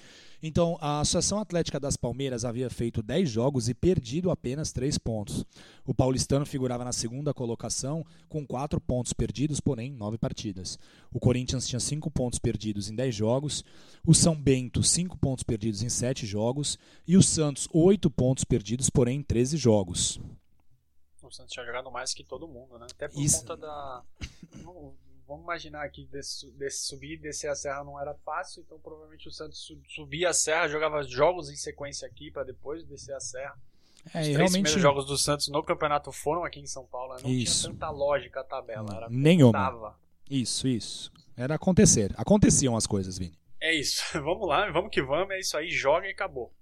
Então, 0.43 0.77
a 0.81 1.01
Associação 1.01 1.39
Atlética 1.39 1.79
das 1.79 1.97
Palmeiras 1.97 2.45
havia 2.45 2.69
feito 2.69 3.03
10 3.03 3.31
jogos 3.31 3.69
e 3.69 3.75
perdido 3.75 4.31
apenas 4.31 4.73
3 4.73 4.99
pontos. 4.99 5.45
O 5.85 5.95
paulistano 5.95 6.45
figurava 6.45 6.85
na 6.85 6.93
segunda 6.93 7.33
colocação 7.33 8.05
com 8.29 8.45
4 8.45 8.81
pontos 8.81 9.13
perdidos, 9.13 9.61
porém 9.61 9.93
9 9.93 10.19
partidas. 10.19 10.79
O 11.13 11.21
Corinthians 11.21 11.69
tinha 11.69 11.79
5 11.79 12.11
pontos 12.11 12.39
perdidos 12.39 12.91
em 12.91 12.97
10 12.97 13.15
jogos, 13.15 13.65
o 14.05 14.15
São 14.15 14.35
Bento 14.35 14.83
5 14.83 15.17
pontos 15.19 15.45
perdidos 15.45 15.83
em 15.83 15.89
7 15.89 16.27
jogos 16.27 16.79
e 17.07 17.17
o 17.17 17.23
Santos 17.23 17.69
8 17.73 18.11
pontos 18.11 18.43
perdidos, 18.43 18.91
porém 18.91 19.19
em 19.19 19.23
13 19.23 19.57
jogos 19.57 20.19
o 21.31 21.33
Santos 21.33 21.53
tinha 21.53 21.65
jogado 21.65 21.91
mais 21.91 22.13
que 22.13 22.23
todo 22.23 22.47
mundo, 22.47 22.79
né? 22.79 22.87
Até 22.91 23.09
por 23.09 23.21
Isso. 23.21 23.41
conta 23.41 23.57
da. 23.57 24.03
Vamos 25.27 25.45
imaginar 25.45 25.89
que 25.91 26.05
desse, 26.07 26.51
desse 26.53 26.89
subir 26.89 27.13
e 27.13 27.17
descer 27.17 27.49
a 27.49 27.55
serra 27.55 27.85
não 27.85 28.01
era 28.01 28.13
fácil, 28.15 28.63
então 28.67 28.79
provavelmente 28.81 29.29
o 29.29 29.31
Santos 29.31 29.73
subia 29.89 30.31
a 30.31 30.35
serra, 30.35 30.67
jogava 30.67 31.05
jogos 31.05 31.49
em 31.49 31.55
sequência 31.55 32.07
aqui 32.07 32.33
para 32.33 32.43
depois 32.43 32.85
descer 32.85 33.15
a 33.15 33.21
serra. 33.21 33.57
É, 34.07 34.07
Os 34.07 34.13
três 34.13 34.27
realmente... 34.29 34.53
primeiros 34.53 34.83
jogos 34.83 35.07
do 35.07 35.17
Santos 35.17 35.47
no 35.49 35.63
campeonato 35.63 36.11
foram 36.11 36.45
aqui 36.45 36.59
em 36.59 36.67
São 36.67 36.85
Paulo, 36.85 37.15
né? 37.15 37.21
não 37.23 37.31
Isso. 37.31 37.61
tinha 37.61 37.73
tanta 37.73 37.91
lógica 37.91 38.41
a 38.41 38.45
tabela, 38.45 38.97
era 38.97 39.09
Nenhuma. 39.09 39.53
Tava. 39.53 39.99
Isso, 40.29 40.67
isso. 40.67 41.13
Era 41.37 41.55
acontecer. 41.55 42.13
Aconteciam 42.17 42.77
as 42.77 42.87
coisas, 42.87 43.17
Vini. 43.17 43.39
É 43.61 43.73
isso. 43.73 44.03
vamos 44.21 44.49
lá, 44.49 44.69
vamos 44.71 44.91
que 44.91 45.01
vamos, 45.01 45.31
é 45.31 45.39
isso 45.39 45.57
aí, 45.57 45.71
joga 45.71 46.09
e 46.09 46.11
acabou. 46.11 46.53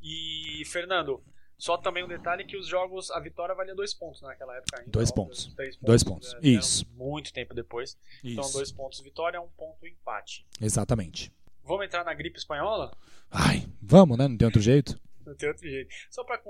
E, 0.00 0.62
Fernando, 0.66 1.22
só 1.58 1.76
também 1.78 2.04
um 2.04 2.08
detalhe 2.08 2.44
que 2.44 2.56
os 2.56 2.66
jogos, 2.66 3.10
a 3.10 3.18
vitória 3.18 3.54
valia 3.54 3.74
dois 3.74 3.94
pontos 3.94 4.20
naquela 4.20 4.56
época 4.56 4.78
ainda. 4.78 4.90
Dois 4.90 5.10
óbvio, 5.10 5.24
pontos. 5.24 5.54
Três 5.54 5.76
pontos. 5.76 5.86
Dois 5.86 6.04
pontos. 6.04 6.34
né, 6.34 6.40
Isso. 6.42 6.86
Muito 6.94 7.32
tempo 7.32 7.54
depois. 7.54 7.98
Então, 8.22 8.44
Isso. 8.44 8.52
dois 8.52 8.70
pontos 8.70 9.00
vitória, 9.00 9.40
um 9.40 9.48
ponto 9.48 9.86
empate. 9.86 10.46
Exatamente. 10.60 11.32
Vamos 11.64 11.86
entrar 11.86 12.04
na 12.04 12.14
gripe 12.14 12.38
espanhola? 12.38 12.96
Ai, 13.30 13.66
vamos, 13.80 14.16
né? 14.18 14.28
Não 14.28 14.36
tem 14.36 14.46
outro 14.46 14.60
jeito? 14.60 15.00
Não 15.24 15.34
tem 15.34 15.48
outro 15.48 15.68
jeito. 15.68 15.92
Só 16.10 16.22
para 16.22 16.40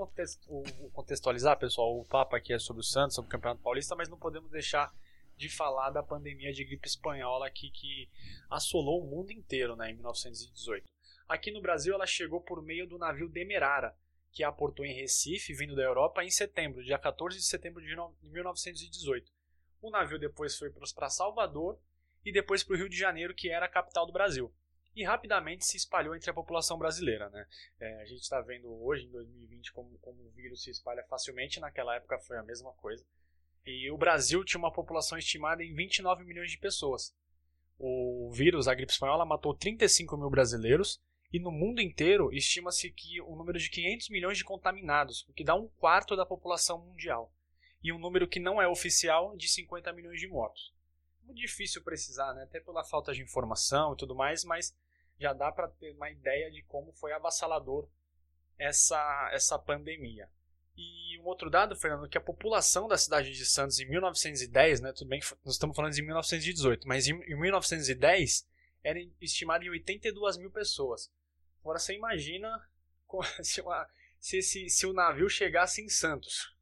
contextualizar, 0.93 1.57
pessoal, 1.57 1.97
o 1.97 2.05
papo 2.05 2.35
aqui 2.35 2.53
é 2.53 2.59
sobre 2.59 2.81
o 2.81 2.83
Santos, 2.83 3.15
sobre 3.15 3.27
o 3.27 3.31
Campeonato 3.31 3.61
Paulista, 3.61 3.95
mas 3.95 4.09
não 4.09 4.17
podemos 4.17 4.51
deixar 4.51 4.93
de 5.35 5.49
falar 5.49 5.89
da 5.91 6.03
pandemia 6.03 6.51
de 6.51 6.63
gripe 6.63 6.87
espanhola 6.87 7.47
aqui 7.47 7.69
que 7.71 8.09
assolou 8.49 9.03
o 9.03 9.07
mundo 9.07 9.31
inteiro 9.31 9.75
né, 9.75 9.91
em 9.91 9.93
1918. 9.95 10.83
Aqui 11.27 11.51
no 11.51 11.61
Brasil 11.61 11.93
ela 11.93 12.05
chegou 12.07 12.41
por 12.41 12.61
meio 12.61 12.87
do 12.87 12.97
navio 12.97 13.29
Demerara, 13.29 13.95
que 14.37 14.43
aportou 14.43 14.85
em 14.85 14.93
Recife, 14.93 15.51
vindo 15.51 15.75
da 15.75 15.81
Europa, 15.81 16.23
em 16.23 16.29
setembro, 16.29 16.83
dia 16.83 16.99
14 16.99 17.35
de 17.35 17.43
setembro 17.43 17.81
de 17.81 17.87
1918. 18.21 19.31
O 19.81 19.89
navio 19.89 20.19
depois 20.19 20.55
foi 20.55 20.69
para 20.93 21.09
Salvador 21.09 21.81
e 22.23 22.31
depois 22.31 22.63
para 22.63 22.75
o 22.75 22.77
Rio 22.77 22.87
de 22.87 22.95
Janeiro, 22.95 23.33
que 23.33 23.49
era 23.49 23.65
a 23.65 23.69
capital 23.69 24.05
do 24.05 24.13
Brasil. 24.13 24.53
E 24.95 25.03
rapidamente 25.03 25.65
se 25.65 25.75
espalhou 25.75 26.15
entre 26.15 26.29
a 26.29 26.35
população 26.35 26.77
brasileira. 26.77 27.31
Né? 27.31 27.47
É, 27.79 28.01
a 28.03 28.05
gente 28.05 28.21
está 28.21 28.39
vendo 28.39 28.71
hoje, 28.83 29.05
em 29.05 29.09
2020, 29.09 29.73
como, 29.73 29.97
como 29.97 30.21
o 30.21 30.29
vírus 30.29 30.61
se 30.61 30.69
espalha 30.69 31.03
facilmente, 31.09 31.59
naquela 31.59 31.95
época 31.95 32.19
foi 32.19 32.37
a 32.37 32.43
mesma 32.43 32.71
coisa. 32.73 33.03
E 33.65 33.89
o 33.89 33.97
Brasil 33.97 34.45
tinha 34.45 34.59
uma 34.59 34.71
população 34.71 35.17
estimada 35.17 35.63
em 35.63 35.73
29 35.73 36.23
milhões 36.23 36.51
de 36.51 36.59
pessoas. 36.59 37.11
O 37.79 38.29
vírus, 38.31 38.67
a 38.67 38.75
gripe 38.75 38.91
espanhola, 38.91 39.25
matou 39.25 39.55
35 39.55 40.15
mil 40.15 40.29
brasileiros 40.29 41.01
e 41.31 41.39
no 41.39 41.51
mundo 41.51 41.81
inteiro 41.81 42.33
estima-se 42.33 42.89
que 42.91 43.21
o 43.21 43.33
um 43.33 43.35
número 43.35 43.59
de 43.59 43.69
500 43.69 44.09
milhões 44.09 44.37
de 44.37 44.45
contaminados, 44.45 45.25
o 45.27 45.33
que 45.33 45.43
dá 45.43 45.55
um 45.55 45.67
quarto 45.67 46.15
da 46.15 46.25
população 46.25 46.79
mundial. 46.79 47.33
E 47.83 47.91
um 47.91 47.99
número 47.99 48.27
que 48.27 48.39
não 48.39 48.61
é 48.61 48.67
oficial 48.67 49.35
de 49.35 49.47
50 49.47 49.91
milhões 49.93 50.19
de 50.19 50.27
mortos. 50.27 50.73
Muito 51.23 51.39
difícil 51.39 51.83
precisar, 51.83 52.33
né? 52.33 52.43
até 52.43 52.59
pela 52.59 52.83
falta 52.83 53.13
de 53.13 53.21
informação 53.21 53.93
e 53.93 53.97
tudo 53.97 54.15
mais, 54.15 54.43
mas 54.43 54.75
já 55.19 55.33
dá 55.33 55.51
para 55.51 55.67
ter 55.67 55.91
uma 55.91 56.09
ideia 56.09 56.49
de 56.49 56.63
como 56.63 56.93
foi 56.93 57.11
avassalador 57.11 57.87
essa, 58.57 59.29
essa 59.33 59.59
pandemia. 59.59 60.29
E 60.75 61.19
um 61.19 61.25
outro 61.25 61.49
dado, 61.49 61.75
Fernando, 61.75 62.07
que 62.07 62.17
a 62.17 62.21
população 62.21 62.87
da 62.87 62.97
cidade 62.97 63.31
de 63.33 63.45
Santos 63.45 63.79
em 63.79 63.89
1910, 63.89 64.79
né, 64.79 64.93
tudo 64.93 65.07
bem 65.07 65.19
que 65.19 65.27
nós 65.43 65.55
estamos 65.55 65.75
falando 65.75 65.93
de 65.93 66.01
1918, 66.01 66.87
mas 66.87 67.07
em, 67.07 67.13
em 67.23 67.39
1910 67.39 68.47
era 68.87 68.99
estimada 69.21 69.65
em 69.65 69.69
82 69.69 70.37
mil 70.37 70.49
pessoas. 70.49 71.11
Agora 71.61 71.79
você 71.79 71.93
imagina 71.93 72.49
se, 73.43 73.61
uma, 73.61 73.87
se, 74.19 74.41
se, 74.41 74.69
se 74.69 74.85
o 74.85 74.93
navio 74.93 75.29
chegasse 75.29 75.81
em 75.81 75.89
Santos. 75.89 76.55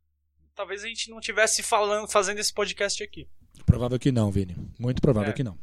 Talvez 0.56 0.84
a 0.84 0.88
gente 0.88 1.10
não 1.10 1.20
tivesse 1.20 1.62
falando, 1.62 2.08
fazendo 2.08 2.40
esse 2.40 2.54
podcast 2.54 3.04
aqui. 3.04 3.30
Provável 3.66 4.00
que 4.00 4.12
não, 4.12 4.32
Vini. 4.32 4.56
Muito 4.80 5.02
provável 5.02 5.32
é. 5.32 5.34
que 5.34 5.44
não. 5.44 5.60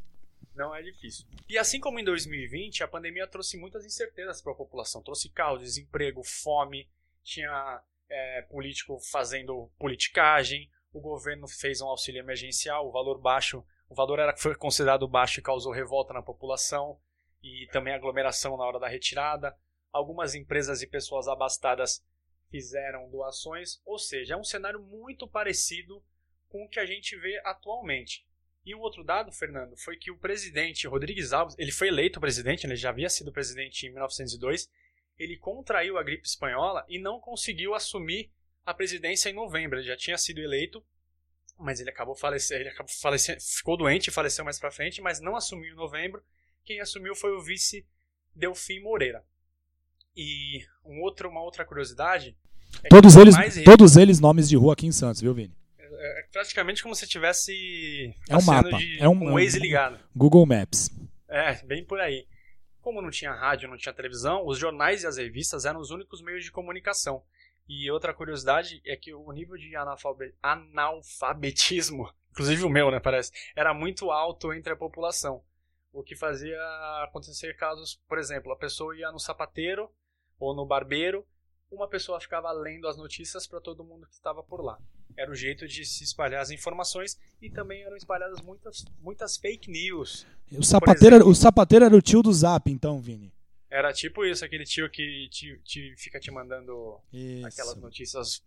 Não 0.55 0.75
é 0.75 0.83
difícil. 0.83 1.27
E 1.49 1.57
assim 1.57 1.81
como 1.81 1.99
em 1.99 2.05
2020, 2.05 2.85
a 2.85 2.89
pandemia 2.89 3.27
trouxe 3.27 3.57
muitas 3.57 3.87
incertezas 3.87 4.43
para 4.43 4.53
a 4.53 4.57
população. 4.57 5.03
Trouxe 5.03 5.31
caos, 5.31 5.63
desemprego, 5.63 6.23
fome, 6.23 6.89
tinha 7.25 7.83
é, 8.09 8.43
político 8.43 8.99
fazendo 9.11 9.71
politicagem, 9.79 10.71
o 10.93 11.01
governo 11.01 11.49
fez 11.49 11.81
um 11.81 11.89
auxílio 11.89 12.21
emergencial, 12.21 12.87
o 12.87 12.93
valor 12.93 13.19
baixo, 13.19 13.65
o 13.93 13.95
valor 13.95 14.19
era 14.19 14.35
foi 14.35 14.55
considerado 14.55 15.07
baixo 15.07 15.39
e 15.39 15.43
causou 15.43 15.71
revolta 15.71 16.15
na 16.15 16.23
população 16.23 16.99
e 17.43 17.69
também 17.71 17.93
aglomeração 17.93 18.57
na 18.57 18.65
hora 18.65 18.81
da 18.81 18.89
retirada. 18.89 19.55
Algumas 19.93 20.35
empresas 20.35 20.81
e 20.81 20.87
pessoas 20.87 21.29
abastadas 21.29 22.03
fizeram 22.51 23.11
doações, 23.11 23.83
ou 23.85 23.99
seja, 23.99 24.33
é 24.33 24.37
um 24.37 24.45
cenário 24.45 24.81
muito 24.81 25.29
parecido 25.29 26.03
com 26.49 26.65
o 26.65 26.69
que 26.69 26.81
a 26.81 26.87
gente 26.87 27.15
vê 27.17 27.39
atualmente. 27.45 28.27
E 28.65 28.75
um 28.75 28.81
outro 28.81 29.05
dado, 29.05 29.31
Fernando, 29.31 29.77
foi 29.77 29.99
que 29.99 30.11
o 30.11 30.19
presidente 30.19 30.87
Rodrigues 30.87 31.35
Alves, 31.35 31.55
ele 31.59 31.73
foi 31.73 31.89
eleito 31.89 32.21
presidente, 32.21 32.67
ele 32.67 32.77
já 32.77 32.89
havia 32.89 33.11
sido 33.11 33.31
presidente 33.31 33.87
em 33.87 33.91
1902, 33.91 34.71
ele 35.19 35.37
contraiu 35.37 35.99
a 35.99 36.03
gripe 36.03 36.27
espanhola 36.27 36.83
e 36.89 36.99
não 36.99 37.21
conseguiu 37.21 37.75
assumir 37.75 38.31
a 38.65 38.73
presidência 38.73 39.29
em 39.29 39.35
novembro. 39.35 39.79
Ele 39.79 39.87
já 39.87 39.97
tinha 39.97 40.17
sido 40.17 40.41
eleito, 40.41 40.83
mas 41.59 41.81
ele 41.81 41.91
acabou 41.91 42.15
falecendo, 42.15 42.61
ele 42.61 42.69
acabou 42.69 42.93
falecendo, 43.01 43.41
ficou 43.41 43.77
doente 43.77 44.09
e 44.09 44.13
faleceu 44.13 44.45
mais 44.45 44.59
para 44.59 44.71
frente, 44.71 45.01
mas 45.01 45.21
não 45.21 45.37
assumiu 45.37 45.73
em 45.73 45.77
novembro. 45.77 46.23
Quem 46.65 46.81
assumiu 46.81 47.15
foi 47.15 47.33
o 47.33 47.41
vice 47.41 47.87
Delfim 48.35 48.81
Moreira. 48.81 49.25
E 50.17 50.65
um 50.85 51.01
outro, 51.01 51.29
uma 51.29 51.43
outra 51.43 51.65
curiosidade. 51.65 52.37
É 52.85 52.89
todos 52.89 53.17
eles, 53.17 53.35
todos 53.65 53.97
eles 53.97 54.21
nomes 54.21 54.49
de 54.49 54.57
rua 54.57 54.75
aqui 54.75 54.87
em 54.87 54.93
Santos, 54.93 55.21
viu, 55.21 55.35
Vini? 55.35 55.55
É, 55.79 56.21
é 56.21 56.23
praticamente 56.33 56.83
como 56.83 56.95
se 56.95 57.07
tivesse 57.07 58.15
é 58.29 58.37
um 58.37 58.43
mapa, 58.43 58.79
é 58.99 59.09
um, 59.09 59.13
um 59.13 59.35
Waze 59.35 59.59
ligado. 59.59 59.99
Google 60.15 60.47
Maps. 60.47 60.91
É, 61.29 61.55
bem 61.65 61.85
por 61.85 62.01
aí. 62.01 62.27
Como 62.81 63.01
não 63.01 63.11
tinha 63.11 63.33
rádio, 63.33 63.69
não 63.69 63.77
tinha 63.77 63.93
televisão, 63.93 64.45
os 64.47 64.59
jornais 64.59 65.03
e 65.03 65.07
as 65.07 65.17
revistas 65.17 65.65
eram 65.65 65.81
os 65.81 65.91
únicos 65.91 66.21
meios 66.21 66.45
de 66.45 66.51
comunicação. 66.51 67.23
E 67.69 67.91
outra 67.91 68.13
curiosidade 68.13 68.83
é 68.85 68.97
que 68.97 69.15
o 69.15 69.31
nível 69.33 69.57
de 69.57 69.75
analfabetismo, 70.43 72.13
inclusive 72.33 72.65
o 72.65 72.71
meu, 72.71 72.91
né, 72.91 73.01
parece, 73.01 73.33
era 73.55 73.73
muito 73.73 74.11
alto 74.11 74.53
entre 74.53 74.73
a 74.73 74.77
população. 74.77 75.43
O 75.93 76.03
que 76.03 76.17
fazia 76.17 76.59
acontecer 77.05 77.55
casos, 77.57 78.01
por 78.09 78.19
exemplo, 78.19 78.51
a 78.53 78.57
pessoa 78.57 78.97
ia 78.97 79.13
no 79.13 79.19
sapateiro 79.19 79.91
ou 80.39 80.55
no 80.55 80.67
barbeiro, 80.67 81.27
uma 81.71 81.89
pessoa 81.89 82.21
ficava 82.21 82.51
lendo 82.53 82.87
as 82.87 82.97
notícias 82.97 83.47
para 83.47 83.61
todo 83.61 83.85
mundo 83.85 84.07
que 84.07 84.15
estava 84.15 84.43
por 84.43 84.63
lá. 84.63 84.79
Era 85.17 85.31
o 85.31 85.35
jeito 85.35 85.67
de 85.67 85.85
se 85.85 86.05
espalhar 86.05 86.41
as 86.41 86.51
informações 86.51 87.19
e 87.41 87.51
também 87.51 87.83
eram 87.83 87.97
espalhadas 87.97 88.41
muitas, 88.41 88.85
muitas 89.01 89.37
fake 89.37 89.71
news. 89.71 90.27
O 90.51 90.63
sapateiro, 90.63 91.17
exemplo, 91.17 91.31
o 91.31 91.35
sapateiro 91.35 91.85
era 91.85 91.97
o 91.97 92.03
tio 92.03 92.23
do 92.23 92.33
Zap, 92.33 92.71
então, 92.71 93.01
Vini. 93.01 93.33
Era 93.73 93.91
tipo 93.91 94.23
isso, 94.23 94.45
aquele 94.45 94.67
tio 94.67 94.91
que 94.91 95.31
te, 95.31 95.59
te 95.65 95.95
fica 95.97 96.21
te 96.21 96.31
mandando 96.31 97.01
isso. 97.11 97.47
aquelas 97.47 97.75
notícias 97.79 98.43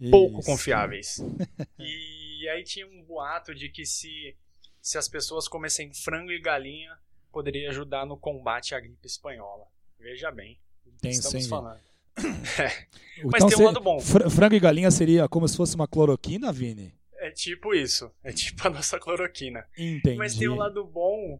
isso. 0.00 0.10
pouco 0.10 0.42
confiáveis. 0.42 1.18
e 1.78 2.48
aí 2.48 2.64
tinha 2.64 2.86
um 2.86 3.02
boato 3.02 3.54
de 3.54 3.68
que 3.68 3.84
se, 3.84 4.34
se 4.80 4.96
as 4.96 5.06
pessoas 5.06 5.46
comessem 5.46 5.92
frango 5.92 6.32
e 6.32 6.40
galinha, 6.40 6.96
poderia 7.30 7.68
ajudar 7.68 8.06
no 8.06 8.16
combate 8.16 8.74
à 8.74 8.80
gripe 8.80 9.06
espanhola. 9.06 9.66
Veja 9.98 10.30
bem. 10.30 10.58
Tem 11.02 11.10
estamos 11.10 11.44
sim, 11.44 11.50
falando. 11.50 11.78
É. 12.16 12.86
Mas 13.30 13.44
tem 13.44 13.58
um 13.58 13.66
lado 13.66 13.80
bom. 13.82 14.00
Frango 14.00 14.54
e 14.54 14.60
galinha 14.60 14.90
seria 14.90 15.28
como 15.28 15.46
se 15.46 15.58
fosse 15.58 15.74
uma 15.74 15.86
cloroquina, 15.86 16.50
Vini? 16.50 16.94
É 17.18 17.30
tipo 17.30 17.74
isso. 17.74 18.10
É 18.24 18.32
tipo 18.32 18.66
a 18.66 18.70
nossa 18.70 18.98
cloroquina. 18.98 19.66
Entendi. 19.76 20.16
Mas 20.16 20.34
tem 20.36 20.48
um 20.48 20.56
lado 20.56 20.82
bom. 20.86 21.38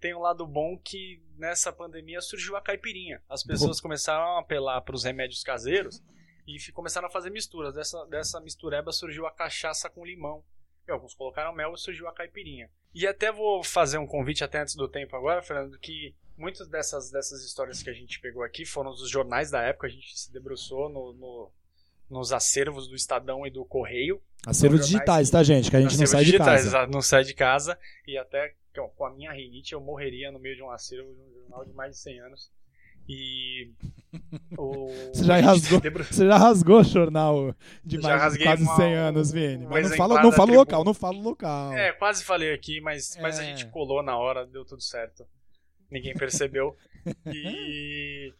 Tem 0.00 0.14
um 0.14 0.20
lado 0.20 0.46
bom 0.46 0.78
que 0.78 1.22
nessa 1.36 1.72
pandemia 1.72 2.20
surgiu 2.20 2.56
a 2.56 2.60
caipirinha. 2.60 3.22
As 3.28 3.42
pessoas 3.42 3.80
começaram 3.80 4.36
a 4.36 4.40
apelar 4.40 4.80
para 4.80 4.94
os 4.94 5.04
remédios 5.04 5.42
caseiros 5.42 6.02
e 6.46 6.72
começaram 6.72 7.06
a 7.06 7.10
fazer 7.10 7.30
misturas. 7.30 7.74
Dessa, 7.74 8.04
dessa 8.06 8.40
mistureba 8.40 8.92
surgiu 8.92 9.26
a 9.26 9.30
cachaça 9.30 9.90
com 9.90 10.04
limão. 10.04 10.42
E 10.88 10.90
alguns 10.90 11.14
colocaram 11.14 11.54
mel 11.54 11.74
e 11.74 11.78
surgiu 11.78 12.08
a 12.08 12.14
caipirinha. 12.14 12.70
E 12.94 13.06
até 13.06 13.30
vou 13.30 13.62
fazer 13.62 13.98
um 13.98 14.06
convite 14.06 14.42
até 14.42 14.60
antes 14.60 14.74
do 14.74 14.88
tempo 14.88 15.14
agora, 15.14 15.42
Fernando, 15.42 15.78
que 15.78 16.14
muitas 16.36 16.66
dessas, 16.66 17.10
dessas 17.10 17.44
histórias 17.44 17.82
que 17.82 17.90
a 17.90 17.92
gente 17.92 18.18
pegou 18.20 18.42
aqui 18.42 18.64
foram 18.64 18.90
dos 18.90 19.08
jornais 19.08 19.50
da 19.50 19.62
época, 19.62 19.86
a 19.86 19.90
gente 19.90 20.18
se 20.18 20.32
debruçou 20.32 20.88
no, 20.88 21.12
no 21.12 21.52
nos 22.10 22.32
acervos 22.32 22.88
do 22.88 22.96
Estadão 22.96 23.46
e 23.46 23.50
do 23.50 23.64
Correio. 23.64 24.20
Acervos 24.44 24.86
digitais, 24.86 25.28
que, 25.28 25.32
tá, 25.32 25.42
gente? 25.44 25.70
Que 25.70 25.76
a 25.76 25.80
gente 25.80 25.96
não 25.96 26.06
sai 26.06 26.24
digitais, 26.24 26.64
de 26.64 26.70
casa. 26.70 26.86
Não 26.88 27.02
sai 27.02 27.24
de 27.24 27.34
casa. 27.34 27.78
E 28.06 28.18
até 28.18 28.54
com 28.96 29.04
a 29.04 29.10
minha 29.10 29.32
rinite 29.32 29.72
eu 29.72 29.80
morreria 29.80 30.30
no 30.30 30.38
meio 30.38 30.56
de 30.56 30.62
um 30.62 30.70
acervo 30.70 31.12
de 31.12 31.20
um 31.20 31.32
jornal 31.40 31.64
de 31.64 31.72
mais 31.72 31.92
de 31.92 31.98
100 31.98 32.20
anos. 32.20 32.52
E. 33.08 33.70
O... 34.56 34.86
Você, 35.12 35.24
já 35.24 35.36
rasgou, 35.40 35.80
debru... 35.80 36.04
você 36.04 36.26
já 36.26 36.36
rasgou 36.36 36.80
o 36.80 36.84
jornal 36.84 37.54
de 37.84 37.98
mais 37.98 38.32
de 38.34 38.44
quase 38.44 38.62
uma, 38.62 38.76
100 38.76 38.94
anos, 38.94 39.32
Vini. 39.32 39.66
Mas 39.66 39.90
não 39.90 39.96
fala, 39.96 40.22
não 40.22 40.32
fala 40.32 40.52
o 40.52 40.54
local, 40.54 40.84
não 40.84 40.94
fala 40.94 41.16
o 41.16 41.22
local. 41.22 41.72
É, 41.72 41.92
quase 41.92 42.22
falei 42.22 42.52
aqui, 42.52 42.80
mas, 42.80 43.16
é. 43.16 43.20
mas 43.20 43.38
a 43.38 43.42
gente 43.42 43.66
colou 43.66 44.02
na 44.02 44.16
hora, 44.16 44.46
deu 44.46 44.64
tudo 44.64 44.82
certo 44.82 45.26
ninguém 45.90 46.14
percebeu. 46.14 46.76
e 47.26 48.32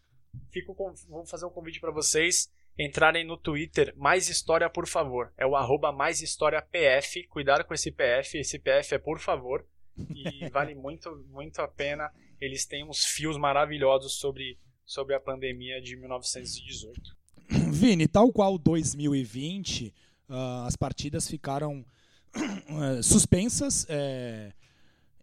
fico 0.49 0.73
com, 0.73 0.93
vou 1.09 1.25
fazer 1.25 1.45
um 1.45 1.49
convite 1.49 1.79
para 1.79 1.91
vocês 1.91 2.51
entrarem 2.77 3.25
no 3.25 3.37
Twitter 3.37 3.93
Mais 3.97 4.29
História 4.29 4.69
por 4.69 4.87
favor. 4.87 5.31
É 5.37 5.45
o 5.45 5.55
arroba 5.55 5.91
Mais 5.91 6.21
História 6.21 6.61
PF. 6.61 7.27
Cuidado 7.27 7.65
com 7.65 7.73
esse 7.73 7.91
PF, 7.91 8.37
esse 8.37 8.57
PF 8.57 8.95
é 8.95 8.99
por 8.99 9.19
favor. 9.19 9.65
E 9.97 10.49
vale 10.49 10.75
muito, 10.75 11.25
muito 11.29 11.59
a 11.61 11.67
pena. 11.67 12.11
Eles 12.39 12.65
têm 12.65 12.83
uns 12.83 13.05
fios 13.05 13.37
maravilhosos 13.37 14.13
sobre, 14.13 14.57
sobre 14.85 15.15
a 15.15 15.19
pandemia 15.19 15.81
de 15.81 15.95
1918. 15.95 17.15
Vini, 17.71 18.07
tal 18.07 18.31
qual 18.31 18.57
2020, 18.57 19.87
uh, 19.87 19.93
ah, 20.33 20.65
as 20.67 20.75
partidas 20.75 21.27
ficaram 21.27 21.85
uh, 22.35 23.01
suspensas. 23.03 23.83
Uh, 23.83 24.53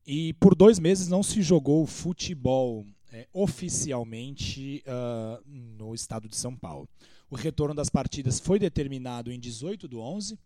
e 0.07 0.33
por 0.35 0.55
dois 0.55 0.79
meses 0.79 1.09
não 1.09 1.23
se 1.23 1.43
jogou 1.43 1.87
futebol 1.87 2.87
é, 3.13 3.27
oficialmente 3.33 4.83
uh, 4.87 5.43
no 5.47 5.95
estado 5.95 6.29
de 6.29 6.37
São 6.37 6.55
Paulo. 6.57 6.89
O 7.31 7.37
retorno 7.37 7.75
das 7.75 7.89
partidas 7.89 8.41
foi 8.41 8.59
determinado 8.59 9.31
em 9.31 9.39
18 9.39 9.87
do 9.87 10.01
11, 10.01 10.39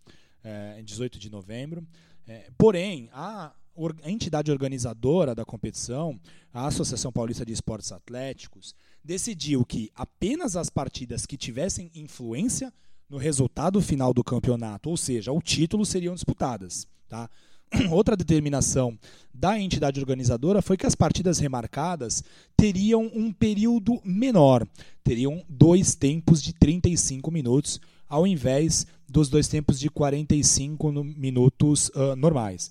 é, 0.43 0.81
em 0.81 0.85
18 0.85 1.19
de 1.19 1.31
novembro. 1.31 1.87
É, 2.27 2.51
porém, 2.59 3.09
a, 3.13 3.53
a 4.03 4.11
entidade 4.11 4.51
organizadora 4.51 5.35
da 5.35 5.45
competição, 5.45 6.19
a 6.53 6.67
Associação 6.67 7.13
Paulista 7.13 7.45
de 7.45 7.53
Esportes 7.53 7.93
Atléticos, 7.93 8.75
decidiu 9.03 9.65
que 9.65 9.91
apenas 9.95 10.57
as 10.57 10.69
partidas 10.69 11.27
que 11.27 11.37
tivessem 11.37 11.91
influência 11.95 12.73
no 13.09 13.19
resultado 13.19 13.81
final 13.81 14.15
do 14.15 14.25
campeonato, 14.25 14.89
ou 14.89 14.97
seja, 14.97 15.33
o 15.33 15.43
título, 15.43 15.85
seriam 15.85 16.15
disputadas. 16.15 16.87
Tá? 17.09 17.29
outra 17.91 18.17
determinação 18.17 18.99
da 19.33 19.59
entidade 19.59 19.99
organizadora 19.99 20.63
foi 20.63 20.77
que 20.77 20.87
as 20.87 20.95
partidas 20.95 21.39
remarcadas 21.39 22.23
teriam 22.57 23.11
um 23.15 23.33
período 23.33 24.01
menor, 24.05 24.67
teriam 25.03 25.45
dois 25.49 25.95
tempos 25.95 26.43
de 26.43 26.53
35 26.53 27.31
minutos, 27.31 27.81
ao 28.09 28.27
invés 28.27 28.87
dos 29.09 29.29
dois 29.29 29.49
tempos 29.49 29.79
de 29.79 29.89
45 29.89 30.93
minutos 31.05 31.89
uh, 31.91 32.17
normais. 32.17 32.71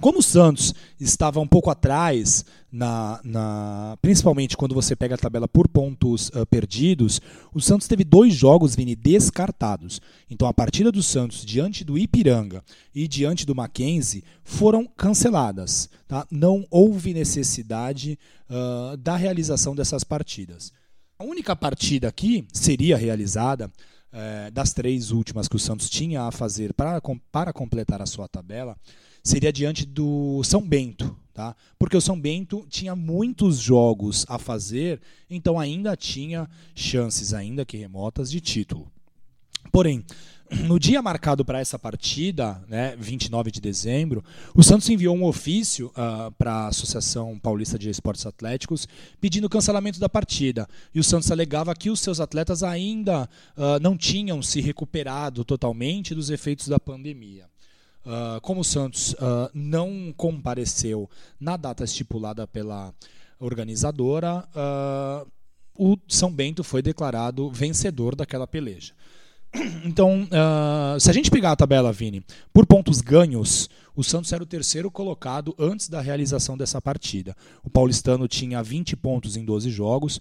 Como 0.00 0.20
o 0.20 0.22
Santos 0.22 0.74
estava 0.98 1.40
um 1.40 1.46
pouco 1.46 1.68
atrás, 1.70 2.44
na, 2.72 3.20
na, 3.22 3.98
principalmente 4.00 4.56
quando 4.56 4.74
você 4.74 4.96
pega 4.96 5.14
a 5.14 5.18
tabela 5.18 5.46
por 5.46 5.68
pontos 5.68 6.28
uh, 6.30 6.46
perdidos, 6.46 7.20
o 7.52 7.60
Santos 7.60 7.86
teve 7.86 8.02
dois 8.02 8.32
jogos, 8.32 8.74
Vini, 8.74 8.96
descartados. 8.96 10.00
Então 10.30 10.48
a 10.48 10.54
partida 10.54 10.90
do 10.90 11.02
Santos 11.02 11.44
diante 11.44 11.84
do 11.84 11.98
Ipiranga 11.98 12.64
e 12.94 13.06
diante 13.06 13.44
do 13.44 13.54
Mackenzie 13.54 14.24
foram 14.42 14.86
canceladas. 14.86 15.90
Tá? 16.08 16.26
Não 16.30 16.64
houve 16.70 17.12
necessidade 17.12 18.18
uh, 18.48 18.96
da 18.96 19.16
realização 19.16 19.74
dessas 19.74 20.02
partidas. 20.02 20.72
A 21.18 21.24
única 21.24 21.54
partida 21.54 22.08
aqui 22.08 22.46
seria 22.54 22.96
realizada 22.96 23.66
uh, 23.66 24.50
das 24.50 24.72
três 24.72 25.10
últimas 25.10 25.46
que 25.46 25.56
o 25.56 25.60
Santos 25.60 25.90
tinha 25.90 26.22
a 26.22 26.30
fazer 26.30 26.72
para, 26.72 27.02
para 27.30 27.52
completar 27.52 28.00
a 28.00 28.06
sua 28.06 28.26
tabela 28.26 28.74
seria 29.22 29.52
diante 29.52 29.84
do 29.86 30.42
São 30.44 30.60
Bento, 30.60 31.16
tá? 31.32 31.54
Porque 31.78 31.96
o 31.96 32.00
São 32.00 32.20
Bento 32.20 32.66
tinha 32.68 32.94
muitos 32.96 33.58
jogos 33.58 34.24
a 34.28 34.38
fazer, 34.38 35.00
então 35.28 35.58
ainda 35.58 35.96
tinha 35.96 36.48
chances, 36.74 37.34
ainda 37.34 37.64
que 37.64 37.76
remotas, 37.76 38.30
de 38.30 38.40
título. 38.40 38.90
Porém, 39.70 40.04
no 40.50 40.80
dia 40.80 41.00
marcado 41.00 41.44
para 41.44 41.60
essa 41.60 41.78
partida, 41.78 42.60
né, 42.68 42.96
29 42.98 43.50
de 43.52 43.60
dezembro, 43.60 44.24
o 44.54 44.62
Santos 44.62 44.88
enviou 44.88 45.16
um 45.16 45.24
ofício 45.24 45.88
uh, 45.88 46.32
para 46.32 46.52
a 46.52 46.68
Associação 46.68 47.38
Paulista 47.38 47.78
de 47.78 47.88
Esportes 47.88 48.26
Atléticos 48.26 48.88
pedindo 49.20 49.44
o 49.44 49.50
cancelamento 49.50 50.00
da 50.00 50.08
partida. 50.08 50.68
E 50.92 50.98
o 50.98 51.04
Santos 51.04 51.30
alegava 51.30 51.74
que 51.74 51.88
os 51.88 52.00
seus 52.00 52.18
atletas 52.18 52.62
ainda 52.62 53.28
uh, 53.56 53.78
não 53.80 53.96
tinham 53.96 54.42
se 54.42 54.60
recuperado 54.60 55.44
totalmente 55.44 56.14
dos 56.14 56.30
efeitos 56.30 56.66
da 56.66 56.80
pandemia. 56.80 57.49
Uh, 58.04 58.40
como 58.40 58.62
o 58.62 58.64
Santos 58.64 59.12
uh, 59.14 59.50
não 59.52 60.12
compareceu 60.16 61.08
na 61.38 61.56
data 61.56 61.84
estipulada 61.84 62.46
pela 62.46 62.94
organizadora, 63.38 64.48
uh, 64.54 65.30
o 65.74 65.98
São 66.08 66.32
Bento 66.32 66.64
foi 66.64 66.80
declarado 66.80 67.50
vencedor 67.50 68.14
daquela 68.14 68.46
peleja. 68.46 68.94
Então, 69.84 70.28
se 71.00 71.10
a 71.10 71.12
gente 71.12 71.30
pegar 71.30 71.50
a 71.52 71.56
tabela, 71.56 71.92
Vini, 71.92 72.24
por 72.52 72.66
pontos 72.66 73.00
ganhos, 73.00 73.68
o 73.96 74.04
Santos 74.04 74.32
era 74.32 74.42
o 74.42 74.46
terceiro 74.46 74.90
colocado 74.90 75.54
antes 75.58 75.88
da 75.88 76.00
realização 76.00 76.56
dessa 76.56 76.80
partida. 76.80 77.36
O 77.64 77.68
paulistano 77.68 78.28
tinha 78.28 78.62
20 78.62 78.94
pontos 78.96 79.36
em 79.36 79.44
12 79.44 79.70
jogos, 79.70 80.20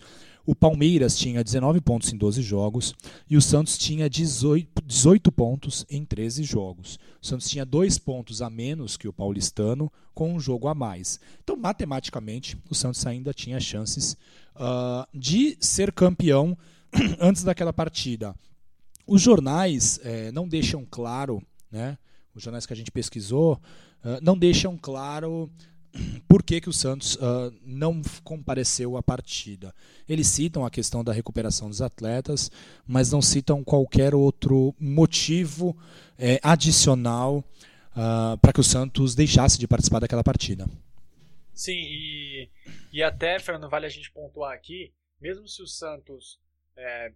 o 0.49 0.55
Palmeiras 0.55 1.15
tinha 1.15 1.43
19 1.43 1.79
pontos 1.79 2.11
em 2.11 2.17
12 2.17 2.41
jogos 2.41 2.95
e 3.29 3.37
o 3.37 3.41
Santos 3.41 3.77
tinha 3.77 4.09
18, 4.09 4.81
18 4.83 5.31
pontos 5.31 5.85
em 5.87 6.03
13 6.03 6.43
jogos. 6.43 6.97
O 7.21 7.27
Santos 7.27 7.47
tinha 7.47 7.63
dois 7.63 7.99
pontos 7.99 8.41
a 8.41 8.49
menos 8.49 8.97
que 8.97 9.07
o 9.07 9.13
paulistano, 9.13 9.91
com 10.11 10.33
um 10.33 10.39
jogo 10.39 10.67
a 10.67 10.73
mais. 10.73 11.19
Então, 11.43 11.55
matematicamente, 11.55 12.57
o 12.67 12.73
Santos 12.73 13.05
ainda 13.05 13.31
tinha 13.31 13.59
chances 13.59 14.17
uh, 14.55 15.05
de 15.13 15.55
ser 15.59 15.91
campeão 15.91 16.57
antes 17.21 17.43
daquela 17.43 17.71
partida. 17.71 18.35
Os 19.05 19.21
jornais 19.21 19.99
eh, 20.03 20.31
não 20.31 20.47
deixam 20.47 20.83
claro, 20.89 21.43
né? 21.71 21.95
Os 22.33 22.41
jornais 22.41 22.65
que 22.65 22.73
a 22.73 22.75
gente 22.75 22.91
pesquisou 22.91 23.61
uh, 24.03 24.17
não 24.19 24.35
deixam 24.35 24.75
claro 24.75 25.47
por 26.27 26.43
que, 26.43 26.61
que 26.61 26.69
o 26.69 26.73
Santos 26.73 27.15
uh, 27.15 27.53
não 27.63 28.01
compareceu 28.23 28.97
à 28.97 29.03
partida. 29.03 29.73
Eles 30.07 30.27
citam 30.27 30.65
a 30.65 30.69
questão 30.69 31.03
da 31.03 31.11
recuperação 31.11 31.69
dos 31.69 31.81
atletas, 31.81 32.51
mas 32.87 33.11
não 33.11 33.21
citam 33.21 33.63
qualquer 33.63 34.13
outro 34.13 34.75
motivo 34.79 35.77
é, 36.17 36.39
adicional 36.43 37.43
uh, 37.91 38.37
para 38.37 38.53
que 38.53 38.59
o 38.59 38.63
Santos 38.63 39.15
deixasse 39.15 39.57
de 39.57 39.67
participar 39.67 39.99
daquela 39.99 40.23
partida. 40.23 40.67
Sim, 41.53 41.77
e, 41.77 42.49
e 42.93 43.03
até, 43.03 43.39
Fernando, 43.39 43.69
vale 43.69 43.85
a 43.85 43.89
gente 43.89 44.11
pontuar 44.11 44.53
aqui, 44.53 44.93
mesmo 45.19 45.47
se 45.47 45.61
o 45.61 45.67
Santos 45.67 46.39
é, 46.77 47.11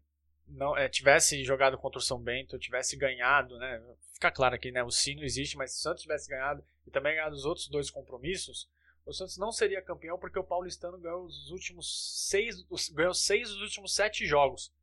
não 0.47 0.77
é, 0.77 0.89
tivesse 0.89 1.43
jogado 1.43 1.77
contra 1.77 1.99
o 1.99 2.01
São 2.01 2.19
Bento, 2.19 2.59
tivesse 2.59 2.97
ganhado, 2.97 3.57
né? 3.57 3.81
Fica 4.13 4.29
claro 4.31 4.55
aqui, 4.55 4.71
né? 4.71 4.83
O 4.83 4.91
sino 4.91 5.23
existe, 5.23 5.55
mas 5.55 5.71
se 5.71 5.79
o 5.79 5.81
Santos 5.81 6.01
tivesse 6.01 6.29
ganhado 6.29 6.63
e 6.85 6.91
também 6.91 7.15
ganhado 7.15 7.35
os 7.35 7.45
outros 7.45 7.67
dois 7.67 7.89
compromissos, 7.89 8.69
o 9.05 9.13
Santos 9.13 9.37
não 9.37 9.51
seria 9.51 9.81
campeão 9.81 10.17
porque 10.17 10.39
o 10.39 10.43
Paulistano 10.43 10.97
ganhou 10.97 11.25
os 11.25 11.51
últimos 11.51 12.27
seis, 12.29 12.63
ganhou 12.91 13.13
seis 13.13 13.49
dos 13.49 13.61
últimos 13.61 13.93
sete 13.93 14.25
jogos. 14.25 14.73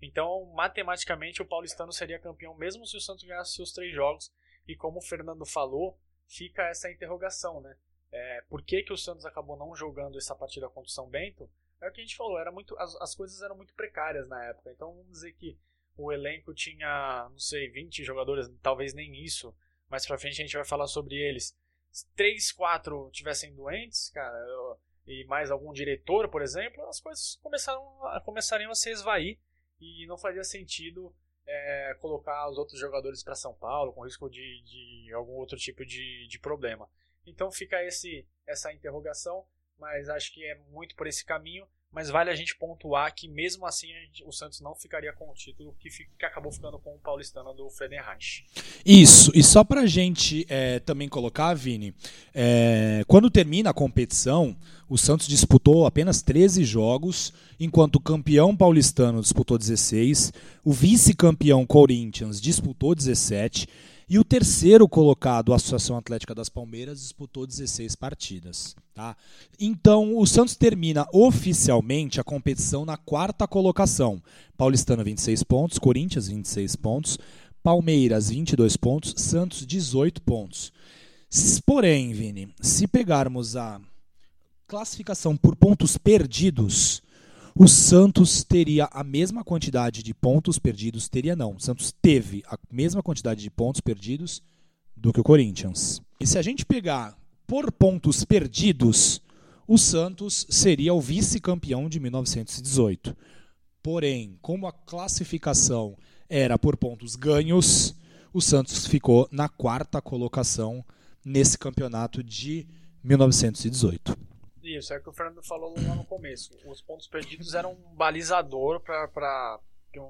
Então, 0.00 0.44
matematicamente, 0.54 1.42
o 1.42 1.46
Paulistano 1.46 1.92
seria 1.92 2.18
campeão 2.18 2.54
mesmo 2.54 2.86
se 2.86 2.96
o 2.96 3.00
Santos 3.00 3.24
ganhasse 3.24 3.60
os 3.62 3.72
três 3.72 3.92
jogos. 3.94 4.32
E 4.68 4.76
como 4.76 4.98
o 4.98 5.02
Fernando 5.02 5.44
falou, 5.44 5.98
fica 6.28 6.68
essa 6.68 6.90
interrogação, 6.90 7.60
né? 7.60 7.76
É, 8.12 8.42
por 8.48 8.62
que, 8.62 8.82
que 8.82 8.92
o 8.92 8.96
Santos 8.96 9.24
acabou 9.24 9.56
não 9.56 9.74
jogando 9.74 10.18
essa 10.18 10.34
partida 10.34 10.68
contra 10.68 10.88
o 10.88 10.92
São 10.92 11.08
Bento? 11.08 11.50
É 11.80 11.88
o 11.88 11.92
que 11.92 12.00
a 12.00 12.04
gente 12.04 12.16
falou, 12.16 12.38
era 12.38 12.52
muito, 12.52 12.76
as, 12.78 12.94
as 12.96 13.14
coisas 13.14 13.42
eram 13.42 13.56
muito 13.56 13.74
precárias 13.74 14.28
na 14.28 14.42
época. 14.44 14.70
Então 14.70 14.94
vamos 14.94 15.10
dizer 15.10 15.32
que 15.32 15.58
o 15.96 16.12
elenco 16.12 16.54
tinha, 16.54 17.28
não 17.30 17.38
sei, 17.38 17.68
20 17.68 18.04
jogadores, 18.04 18.50
talvez 18.62 18.94
nem 18.94 19.24
isso. 19.24 19.54
Mais 19.88 20.06
pra 20.06 20.18
frente 20.18 20.40
a 20.40 20.44
gente 20.44 20.56
vai 20.56 20.64
falar 20.64 20.86
sobre 20.86 21.16
eles. 21.16 21.56
Se 21.90 22.06
3, 22.14 22.52
4 22.52 23.10
tivessem 23.12 23.54
doentes, 23.54 24.10
cara, 24.10 24.36
eu, 24.36 24.78
e 25.06 25.24
mais 25.24 25.50
algum 25.50 25.72
diretor, 25.72 26.28
por 26.28 26.42
exemplo, 26.42 26.84
as 26.88 27.00
coisas 27.00 27.36
começaram 27.42 28.06
a, 28.06 28.20
começariam 28.20 28.70
a 28.70 28.74
se 28.74 28.90
esvair 28.90 29.38
e 29.80 30.06
não 30.06 30.18
fazia 30.18 30.44
sentido 30.44 31.14
é, 31.46 31.96
colocar 32.00 32.50
os 32.50 32.58
outros 32.58 32.78
jogadores 32.78 33.22
para 33.22 33.34
São 33.34 33.54
Paulo 33.54 33.92
com 33.92 34.04
risco 34.04 34.28
de, 34.28 34.62
de 34.62 35.12
algum 35.12 35.32
outro 35.32 35.56
tipo 35.56 35.84
de, 35.84 36.26
de 36.26 36.38
problema. 36.38 36.88
Então 37.24 37.50
fica 37.50 37.82
esse, 37.84 38.26
essa 38.46 38.72
interrogação 38.72 39.46
mas 39.78 40.08
acho 40.08 40.32
que 40.32 40.44
é 40.44 40.54
muito 40.70 40.94
por 40.96 41.06
esse 41.06 41.24
caminho. 41.24 41.66
Mas 41.96 42.10
vale 42.10 42.28
a 42.28 42.34
gente 42.34 42.54
pontuar 42.54 43.14
que 43.14 43.26
mesmo 43.26 43.64
assim 43.64 43.86
gente, 43.86 44.22
o 44.26 44.30
Santos 44.30 44.60
não 44.60 44.74
ficaria 44.74 45.14
com 45.14 45.30
o 45.30 45.32
título 45.32 45.74
que, 45.80 45.88
fica, 45.88 46.10
que 46.18 46.26
acabou 46.26 46.52
ficando 46.52 46.78
com 46.78 46.94
o 46.94 46.98
paulistano 46.98 47.54
do 47.54 47.70
Friedenreich. 47.70 48.44
Isso, 48.84 49.32
e 49.34 49.42
só 49.42 49.64
pra 49.64 49.86
gente 49.86 50.44
é, 50.46 50.78
também 50.80 51.08
colocar, 51.08 51.54
Vini, 51.54 51.94
é, 52.34 53.02
quando 53.08 53.30
termina 53.30 53.70
a 53.70 53.72
competição, 53.72 54.54
o 54.86 54.98
Santos 54.98 55.26
disputou 55.26 55.86
apenas 55.86 56.20
13 56.20 56.64
jogos, 56.64 57.32
enquanto 57.58 57.96
o 57.96 58.00
campeão 58.00 58.54
paulistano 58.54 59.22
disputou 59.22 59.56
16, 59.56 60.34
o 60.62 60.74
vice-campeão 60.74 61.64
Corinthians 61.64 62.42
disputou 62.42 62.94
17 62.94 63.66
e 64.08 64.18
o 64.18 64.24
terceiro 64.24 64.88
colocado, 64.88 65.52
a 65.52 65.56
Associação 65.56 65.96
Atlética 65.96 66.32
das 66.34 66.48
Palmeiras, 66.48 67.00
disputou 67.00 67.44
16 67.44 67.96
partidas. 67.96 68.76
Tá? 68.94 69.16
Então, 69.58 70.16
o 70.16 70.24
Santos 70.24 70.54
termina 70.54 71.06
oficialmente 71.12 72.20
a 72.20 72.24
competição 72.24 72.84
na 72.84 72.96
quarta 72.96 73.48
colocação. 73.48 74.22
Paulistano 74.56 75.02
26 75.02 75.42
pontos, 75.42 75.78
Corinthians 75.78 76.28
26 76.28 76.76
pontos, 76.76 77.18
Palmeiras 77.64 78.30
22 78.30 78.76
pontos, 78.76 79.12
Santos 79.16 79.66
18 79.66 80.22
pontos. 80.22 80.72
Porém, 81.66 82.12
Vini, 82.12 82.48
se 82.60 82.86
pegarmos 82.86 83.56
a 83.56 83.80
classificação 84.68 85.36
por 85.36 85.56
pontos 85.56 85.98
perdidos, 85.98 87.02
o 87.58 87.66
Santos 87.66 88.44
teria 88.44 88.86
a 88.92 89.02
mesma 89.02 89.42
quantidade 89.42 90.02
de 90.02 90.12
pontos 90.12 90.58
perdidos, 90.58 91.08
teria 91.08 91.34
não. 91.34 91.56
O 91.56 91.60
Santos 91.60 91.90
teve 92.02 92.42
a 92.46 92.58
mesma 92.70 93.02
quantidade 93.02 93.42
de 93.42 93.48
pontos 93.48 93.80
perdidos 93.80 94.42
do 94.94 95.10
que 95.10 95.20
o 95.20 95.24
Corinthians. 95.24 96.02
E 96.20 96.26
se 96.26 96.36
a 96.36 96.42
gente 96.42 96.66
pegar 96.66 97.16
por 97.46 97.72
pontos 97.72 98.24
perdidos, 98.24 99.22
o 99.66 99.78
Santos 99.78 100.46
seria 100.50 100.92
o 100.92 101.00
vice-campeão 101.00 101.88
de 101.88 101.98
1918. 101.98 103.16
Porém, 103.82 104.38
como 104.42 104.66
a 104.66 104.72
classificação 104.72 105.96
era 106.28 106.58
por 106.58 106.76
pontos 106.76 107.16
ganhos, 107.16 107.94
o 108.34 108.40
Santos 108.42 108.86
ficou 108.86 109.26
na 109.32 109.48
quarta 109.48 110.02
colocação 110.02 110.84
nesse 111.24 111.56
campeonato 111.56 112.22
de 112.22 112.66
1918. 113.02 114.35
Isso, 114.66 114.92
é 114.92 114.98
o 114.98 115.02
que 115.02 115.08
o 115.08 115.12
Fernando 115.12 115.42
falou 115.42 115.74
lá 115.76 115.94
no 115.94 116.04
começo. 116.04 116.50
Os 116.66 116.80
pontos 116.82 117.06
perdidos 117.06 117.54
eram 117.54 117.72
um 117.72 117.94
balizador 117.94 118.80
para. 118.80 119.60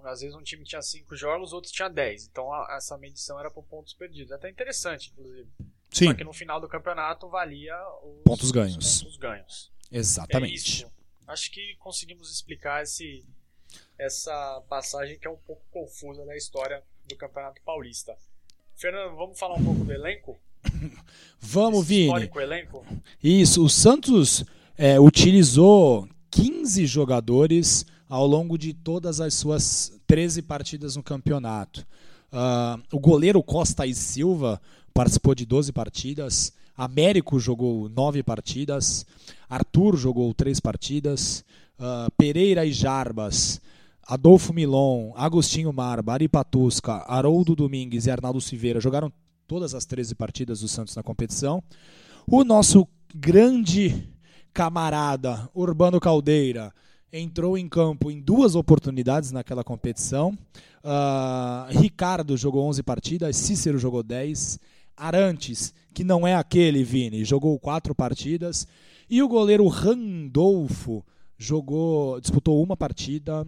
Às 0.05 0.21
vezes 0.21 0.35
um 0.35 0.43
time 0.43 0.65
tinha 0.65 0.83
5 0.83 1.15
jogos, 1.15 1.53
outros 1.53 1.73
tinha 1.73 1.89
10. 1.89 2.27
Então 2.27 2.53
a, 2.53 2.75
essa 2.77 2.99
medição 2.99 3.39
era 3.39 3.51
por 3.51 3.63
pontos 3.65 3.95
perdidos. 3.95 4.33
É 4.33 4.35
até 4.35 4.51
interessante, 4.51 5.13
inclusive. 5.13 5.49
Sim. 5.91 6.07
Só 6.07 6.15
que 6.15 6.25
no 6.25 6.33
final 6.33 6.61
do 6.61 6.69
campeonato 6.69 7.29
valia 7.29 7.77
os 8.03 8.23
pontos 8.25 8.51
ganhos. 8.51 8.77
Os 8.77 9.03
pontos 9.03 9.17
ganhos. 9.17 9.73
Exatamente. 9.93 10.85
É 10.85 10.97
Acho 11.27 11.51
que 11.51 11.77
conseguimos 11.77 12.33
explicar 12.33 12.83
esse, 12.83 13.25
essa 13.99 14.63
passagem 14.69 15.19
que 15.19 15.27
é 15.27 15.31
um 15.31 15.37
pouco 15.37 15.63
confusa 15.71 16.25
da 16.25 16.37
história 16.37 16.83
do 17.05 17.17
Campeonato 17.17 17.61
Paulista. 17.63 18.17
Fernando, 18.77 19.17
vamos 19.17 19.39
falar 19.39 19.55
um 19.55 19.65
pouco 19.65 19.85
do 19.85 19.93
elenco? 19.93 20.39
Vamos, 21.41 21.81
Esse 21.81 21.89
Vini. 21.89 22.05
Histórico 22.07 22.41
elenco? 22.41 22.85
Isso, 23.23 23.65
o 23.65 23.69
Santos 23.69 24.45
é, 24.77 24.99
utilizou 24.99 26.09
15 26.31 26.87
jogadores 26.87 27.87
ao 28.09 28.27
longo 28.27 28.57
de 28.57 28.73
todas 28.73 29.21
as 29.21 29.35
suas 29.35 29.93
13 30.07 30.43
partidas 30.43 30.97
no 30.97 31.03
campeonato. 31.03 31.87
Uh, 32.33 32.83
o 32.93 32.99
goleiro 32.99 33.43
Costa 33.43 33.87
e 33.87 33.95
Silva 33.95 34.61
participou 34.93 35.35
de 35.35 35.47
12 35.47 35.73
partidas. 35.73 36.53
Américo 36.77 37.41
jogou 37.41 37.89
nove 37.89 38.23
partidas, 38.23 39.07
Arthur 39.49 39.97
jogou 39.97 40.35
três 40.35 40.61
partidas, 40.61 41.43
uh, 41.79 42.11
Pereira 42.19 42.67
e 42.67 42.73
Jarbas, 42.73 43.63
Adolfo 44.07 44.53
Milon, 44.53 45.13
Agostinho 45.17 45.73
Marba, 45.73 46.13
Ari 46.13 46.29
Patusca, 46.29 47.03
Haroldo 47.09 47.57
Domingues 47.57 48.07
e 48.07 48.11
Arnaldo 48.11 48.41
Silveira 48.43 48.79
jogaram 48.79 49.11
todas 49.47 49.75
as 49.75 49.85
13 49.85 50.15
partidas 50.15 50.61
do 50.61 50.69
Santos 50.69 50.97
na 50.97 51.03
competição. 51.03 51.63
O 52.27 52.45
nosso 52.45 52.87
grande 53.15 54.09
camarada 54.53 55.49
Urbano 55.55 56.01
Caldeira 56.01 56.73
entrou 57.13 57.57
em 57.57 57.69
campo 57.69 58.11
em 58.11 58.21
duas 58.21 58.55
oportunidades 58.55 59.31
naquela 59.31 59.63
competição. 59.63 60.37
Uh, 60.83 61.79
Ricardo 61.79 62.37
jogou 62.37 62.67
11 62.67 62.83
partidas, 62.83 63.37
Cícero 63.37 63.79
jogou 63.79 64.03
10. 64.03 64.59
Arantes, 64.97 65.75
que 65.93 66.03
não 66.03 66.27
é 66.27 66.35
aquele, 66.35 66.83
Vini, 66.83 67.23
jogou 67.23 67.59
quatro 67.59 67.95
partidas. 67.95 68.67
E 69.11 69.23
o 69.23 69.29
goleiro 69.29 69.67
Randolfo 69.69 71.05
jogou, 71.37 72.21
disputou 72.21 72.63
uma 72.63 72.77
partida. 72.77 73.47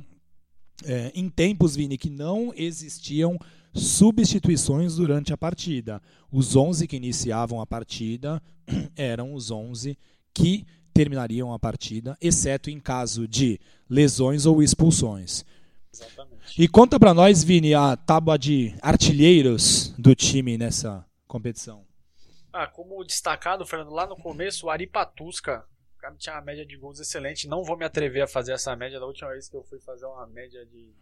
É, 0.85 1.11
em 1.15 1.29
tempos, 1.29 1.75
Vini, 1.75 1.99
que 1.99 2.11
não 2.11 2.53
existiam 2.55 3.39
substituições 3.73 4.97
durante 4.97 5.33
a 5.33 5.37
partida. 5.37 6.03
Os 6.31 6.57
11 6.57 6.87
que 6.87 6.97
iniciavam 6.97 7.61
a 7.61 7.67
partida 7.67 8.43
eram 8.97 9.35
os 9.35 9.51
11 9.51 9.97
que 10.35 10.67
terminariam 10.93 11.53
a 11.53 11.59
partida, 11.59 12.17
exceto 12.21 12.71
em 12.71 12.81
caso 12.81 13.29
de 13.29 13.61
lesões 13.89 14.47
ou 14.47 14.63
expulsões. 14.63 15.45
Exatamente. 15.93 16.61
E 16.61 16.69
conta 16.69 16.99
para 16.99 17.15
nós, 17.15 17.45
Vini, 17.45 17.75
a 17.75 17.97
tábua 17.97 18.39
de 18.39 18.75
artilheiros 18.83 19.95
do 19.99 20.15
time 20.15 20.59
nessa 20.59 21.05
competição. 21.27 21.85
Ah, 22.53 22.67
como 22.67 23.05
destacado, 23.05 23.65
Fernando, 23.67 23.93
lá 23.93 24.07
no 24.07 24.17
começo, 24.17 24.67
o 24.67 24.71
Ari 24.71 24.87
Patusca, 24.87 25.65
o 25.97 26.01
cara 26.01 26.15
tinha 26.17 26.35
uma 26.35 26.43
média 26.43 26.65
de 26.65 26.77
gols 26.77 26.99
excelente. 26.99 27.47
Não 27.47 27.63
vou 27.63 27.77
me 27.77 27.85
atrever 27.85 28.23
a 28.23 28.27
fazer 28.27 28.53
essa 28.53 28.75
média. 28.75 28.99
Da 28.99 29.07
última 29.07 29.31
vez 29.31 29.49
que 29.49 29.57
eu 29.57 29.63
fui 29.63 29.79
fazer 29.79 30.07
uma 30.07 30.27
média 30.27 30.65
de 30.67 30.93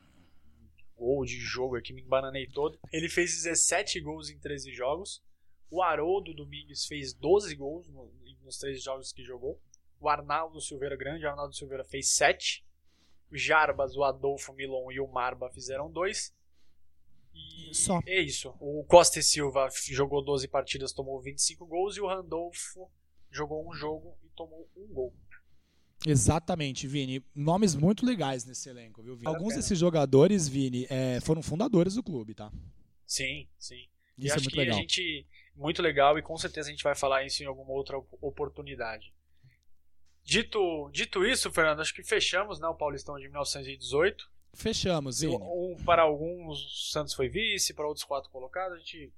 gol 0.97 1.25
de 1.25 1.39
jogo 1.39 1.77
aqui, 1.77 1.93
me 1.93 2.03
embananei 2.03 2.47
todo. 2.47 2.79
Ele 2.93 3.09
fez 3.09 3.33
17 3.43 4.01
gols 4.01 4.31
em 4.31 4.39
13 4.39 4.73
jogos. 4.73 5.23
O 5.71 5.83
Haroldo 5.83 6.33
Domingues 6.33 6.87
fez 6.87 7.13
12 7.13 7.55
gols 7.55 7.87
nos 8.43 8.59
13 8.59 8.81
jogos 8.81 9.13
que 9.13 9.23
jogou. 9.23 9.61
O 10.01 10.09
Arnaldo 10.09 10.61
Silveira 10.61 10.97
Grande, 10.97 11.25
o 11.25 11.29
Arnaldo 11.29 11.55
Silveira 11.55 11.85
fez 11.85 12.09
7. 12.11 12.65
O 13.31 13.37
Jarbas, 13.37 13.97
o 13.97 14.05
Adolfo 14.05 14.53
Milon 14.53 14.91
e 14.93 15.01
o 15.01 15.09
Marba 15.09 15.51
fizeram 15.51 15.91
2. 15.91 16.35
E 17.35 17.75
Só. 17.75 18.01
é 18.07 18.21
isso. 18.21 18.55
O 18.61 18.85
Costa 18.85 19.19
e 19.19 19.23
Silva 19.23 19.69
jogou 19.89 20.23
12 20.23 20.49
partidas, 20.49 20.93
tomou 20.93 21.21
25 21.21 21.67
gols. 21.67 21.97
E 21.97 22.01
o 22.01 22.07
Randolfo 22.07 22.91
jogou 23.31 23.69
um 23.69 23.75
jogo 23.75 24.17
e 24.25 24.29
tomou 24.31 24.69
um 24.77 24.87
gol. 24.93 25.15
Exatamente, 26.07 26.87
Vini. 26.87 27.25
Nomes 27.35 27.75
muito 27.75 28.07
legais 28.07 28.45
nesse 28.45 28.69
elenco, 28.69 29.03
viu, 29.03 29.17
Vini? 29.17 29.27
Alguns 29.27 29.55
desses 29.55 29.79
jogadores, 29.79 30.47
Vini, 30.49 30.87
é, 30.89 31.21
foram 31.21 31.43
fundadores 31.43 31.95
do 31.95 32.03
clube, 32.03 32.35
tá? 32.35 32.53
Sim, 33.07 33.49
sim. 33.59 33.87
Isso 34.17 34.27
e 34.27 34.29
é 34.29 34.33
acho 34.33 34.45
muito 34.45 34.53
que 34.53 34.59
legal. 34.59 34.79
a 34.79 34.81
gente. 34.81 35.27
Muito 35.55 35.81
legal 35.81 36.19
e 36.19 36.23
com 36.23 36.37
certeza 36.37 36.69
a 36.69 36.71
gente 36.71 36.85
vai 36.85 36.95
falar 36.95 37.25
isso 37.25 37.43
em 37.43 37.47
alguma 37.47 37.73
outra 37.73 37.97
oportunidade. 38.21 39.13
Dito, 40.23 40.91
dito 40.93 41.25
isso, 41.25 41.51
Fernando, 41.51 41.81
acho 41.81 41.95
que 41.95 42.03
fechamos 42.03 42.61
né, 42.61 42.69
o 42.69 42.75
Paulistão 42.75 43.17
de 43.17 43.27
1918. 43.29 44.31
Fechamos, 44.53 45.21
Vini. 45.21 45.37
Um, 45.37 45.77
para 45.85 46.03
alguns, 46.03 46.61
o 46.61 46.91
Santos 46.91 47.15
foi 47.15 47.29
vice, 47.29 47.73
para 47.73 47.87
outros 47.87 48.05
quatro 48.05 48.31
colocados, 48.31 48.77
a 48.77 48.79
gente 48.79 49.13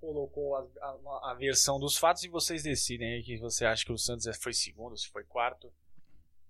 colocou 0.00 0.56
a, 0.56 0.66
a, 0.80 1.30
a, 1.30 1.34
versão 1.34 1.78
dos 1.78 1.96
fatos 1.96 2.24
e 2.24 2.28
vocês 2.28 2.62
decidem 2.62 3.14
aí 3.14 3.22
que 3.22 3.38
você 3.38 3.64
acha 3.64 3.84
que 3.84 3.92
o 3.92 3.98
Santos 3.98 4.26
foi 4.36 4.52
segundo, 4.52 4.96
se 4.96 5.08
foi 5.08 5.24
quarto. 5.24 5.72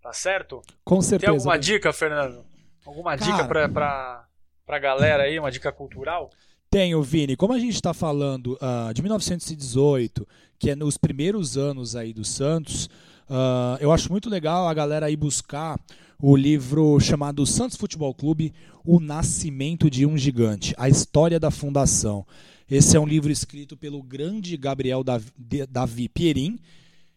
Tá 0.05 0.13
certo? 0.13 0.61
Com 0.85 1.01
certeza. 1.01 1.33
Tem 1.33 1.39
alguma 1.39 1.59
dica, 1.59 1.91
Fernando? 1.91 2.45
Alguma 2.85 3.17
Cara, 3.17 3.31
dica 3.33 3.49
pra, 3.49 3.69
pra, 3.71 4.25
pra 4.67 4.79
galera 4.79 5.23
aí, 5.23 5.39
uma 5.39 5.51
dica 5.51 5.73
cultural? 5.73 6.29
Tenho, 6.71 7.03
Vini. 7.03 7.37
Como 7.37 7.55
a 7.55 7.59
gente 7.59 7.77
está 7.77 7.95
falando 7.95 8.59
uh, 8.61 8.93
de 8.93 9.01
1918, 9.01 10.29
que 10.59 10.69
é 10.69 10.77
nos 10.77 10.99
primeiros 10.99 11.57
anos 11.57 11.97
aí 11.97 12.13
do 12.13 12.23
Santos, 12.23 12.85
uh, 13.31 13.81
eu 13.81 13.91
acho 13.91 14.13
muito 14.13 14.29
legal 14.29 14.69
a 14.69 14.75
galera 14.75 15.07
aí 15.07 15.17
buscar 15.17 15.81
o 16.21 16.37
livro 16.37 17.01
chamado 17.01 17.47
Santos 17.47 17.79
Futebol 17.79 18.15
Clube, 18.15 18.53
O 18.85 19.01
Nascimento 19.01 19.89
de 19.89 20.05
um 20.05 20.19
Gigante, 20.19 20.75
a 20.77 20.87
história 20.87 21.41
da 21.41 21.51
fundação. 21.51 22.27
Esse 22.71 22.95
é 22.95 23.01
um 23.01 23.07
livro 23.07 23.33
escrito 23.33 23.75
pelo 23.75 24.03
grande 24.03 24.55
Gabriel 24.59 25.03
Davi 25.03 26.11
Pierin, 26.11 26.59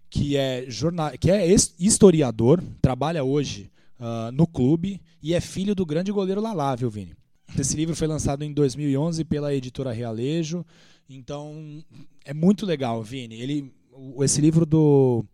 que 0.09 0.37
é, 0.37 0.65
jornal, 0.69 1.11
que 1.19 1.29
é 1.29 1.45
historiador, 1.79 2.63
trabalha 2.81 3.23
hoje 3.23 3.71
uh, 3.99 4.31
no 4.31 4.47
clube 4.47 5.01
e 5.21 5.33
é 5.33 5.41
filho 5.41 5.75
do 5.75 5.85
grande 5.85 6.11
goleiro 6.11 6.41
Lalá, 6.41 6.75
viu, 6.75 6.89
Vini? 6.89 7.15
Esse 7.57 7.75
livro 7.75 7.95
foi 7.95 8.07
lançado 8.07 8.43
em 8.43 8.53
2011 8.53 9.23
pela 9.25 9.53
editora 9.53 9.91
Realejo, 9.91 10.65
então 11.09 11.83
é 12.25 12.33
muito 12.33 12.65
legal, 12.65 13.01
Vini. 13.01 13.39
Ele, 13.39 13.73
esse 14.21 14.41
livro 14.41 14.65
do 14.65 15.25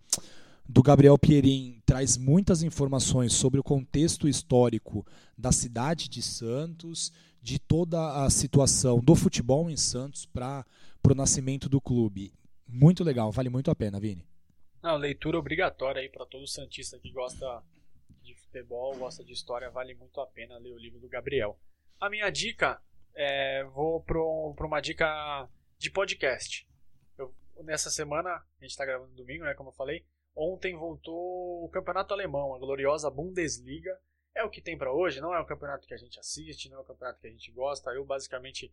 do 0.68 0.82
Gabriel 0.82 1.18
Pierin 1.18 1.82
traz 1.86 2.18
muitas 2.18 2.64
informações 2.64 3.34
sobre 3.34 3.60
o 3.60 3.64
contexto 3.64 4.28
histórico 4.28 5.06
da 5.38 5.52
cidade 5.52 6.08
de 6.08 6.22
Santos, 6.22 7.12
de 7.42 7.60
toda 7.60 8.24
a 8.24 8.30
situação 8.30 9.00
do 9.00 9.14
futebol 9.14 9.70
em 9.70 9.76
Santos 9.76 10.26
para 10.26 10.66
o 11.08 11.14
nascimento 11.14 11.68
do 11.68 11.82
clube. 11.82 12.34
Muito 12.68 13.04
legal, 13.04 13.32
vale 13.32 13.50
muito 13.50 13.70
a 13.70 13.76
pena, 13.76 14.00
Vini. 14.00 14.26
Não, 14.84 14.98
leitura 14.98 15.40
obrigatória 15.40 16.02
aí 16.02 16.10
para 16.10 16.26
todo 16.26 16.46
santista 16.46 17.00
que 17.00 17.12
gosta 17.12 17.64
de 18.22 18.36
futebol, 18.36 18.96
gosta 18.98 19.24
de 19.24 19.34
história, 19.34 19.72
vale 19.72 19.96
muito 19.96 20.20
a 20.22 20.28
pena 20.28 20.58
ler 20.58 20.74
o 20.74 20.78
livro 20.78 21.00
do 21.00 21.10
Gabriel. 21.10 21.58
A 22.00 22.10
minha 22.10 22.30
dica, 22.30 22.80
é, 23.16 23.64
vou 23.64 24.04
para 24.04 24.20
uma 24.20 24.82
dica 24.82 25.50
de 25.78 25.90
podcast. 25.90 26.68
Eu, 27.18 27.34
nessa 27.64 27.90
semana, 27.90 28.30
a 28.30 28.62
gente 28.62 28.72
está 28.72 28.86
gravando 28.86 29.16
domingo, 29.16 29.46
né, 29.46 29.54
como 29.54 29.70
eu 29.70 29.74
falei, 29.74 30.06
Ontem 30.36 30.76
voltou 30.76 31.64
o 31.64 31.70
campeonato 31.70 32.14
alemão, 32.14 32.56
a 32.56 32.60
gloriosa 32.60 33.10
Bundesliga. 33.10 33.98
É 34.36 34.44
o 34.44 34.50
que 34.50 34.62
tem 34.62 34.76
para 34.76 34.92
hoje, 34.92 35.22
não 35.22 35.34
é 35.34 35.40
o 35.40 35.46
campeonato 35.46 35.88
que 35.88 35.94
a 35.94 35.98
gente 35.98 36.20
assiste, 36.20 36.70
não 36.70 36.78
é 36.78 36.82
o 36.82 36.86
campeonato 36.86 37.20
que 37.20 37.28
a 37.28 37.30
gente 37.30 37.52
gosta. 37.52 37.92
Eu 37.92 38.04
basicamente 38.04 38.72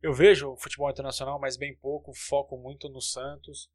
eu 0.00 0.12
vejo 0.12 0.52
o 0.52 0.56
futebol 0.56 0.88
internacional, 0.88 1.40
mas 1.40 1.56
bem 1.56 1.74
pouco, 1.74 2.14
foco 2.14 2.56
muito 2.56 2.88
no 2.88 3.00
Santos. 3.00 3.68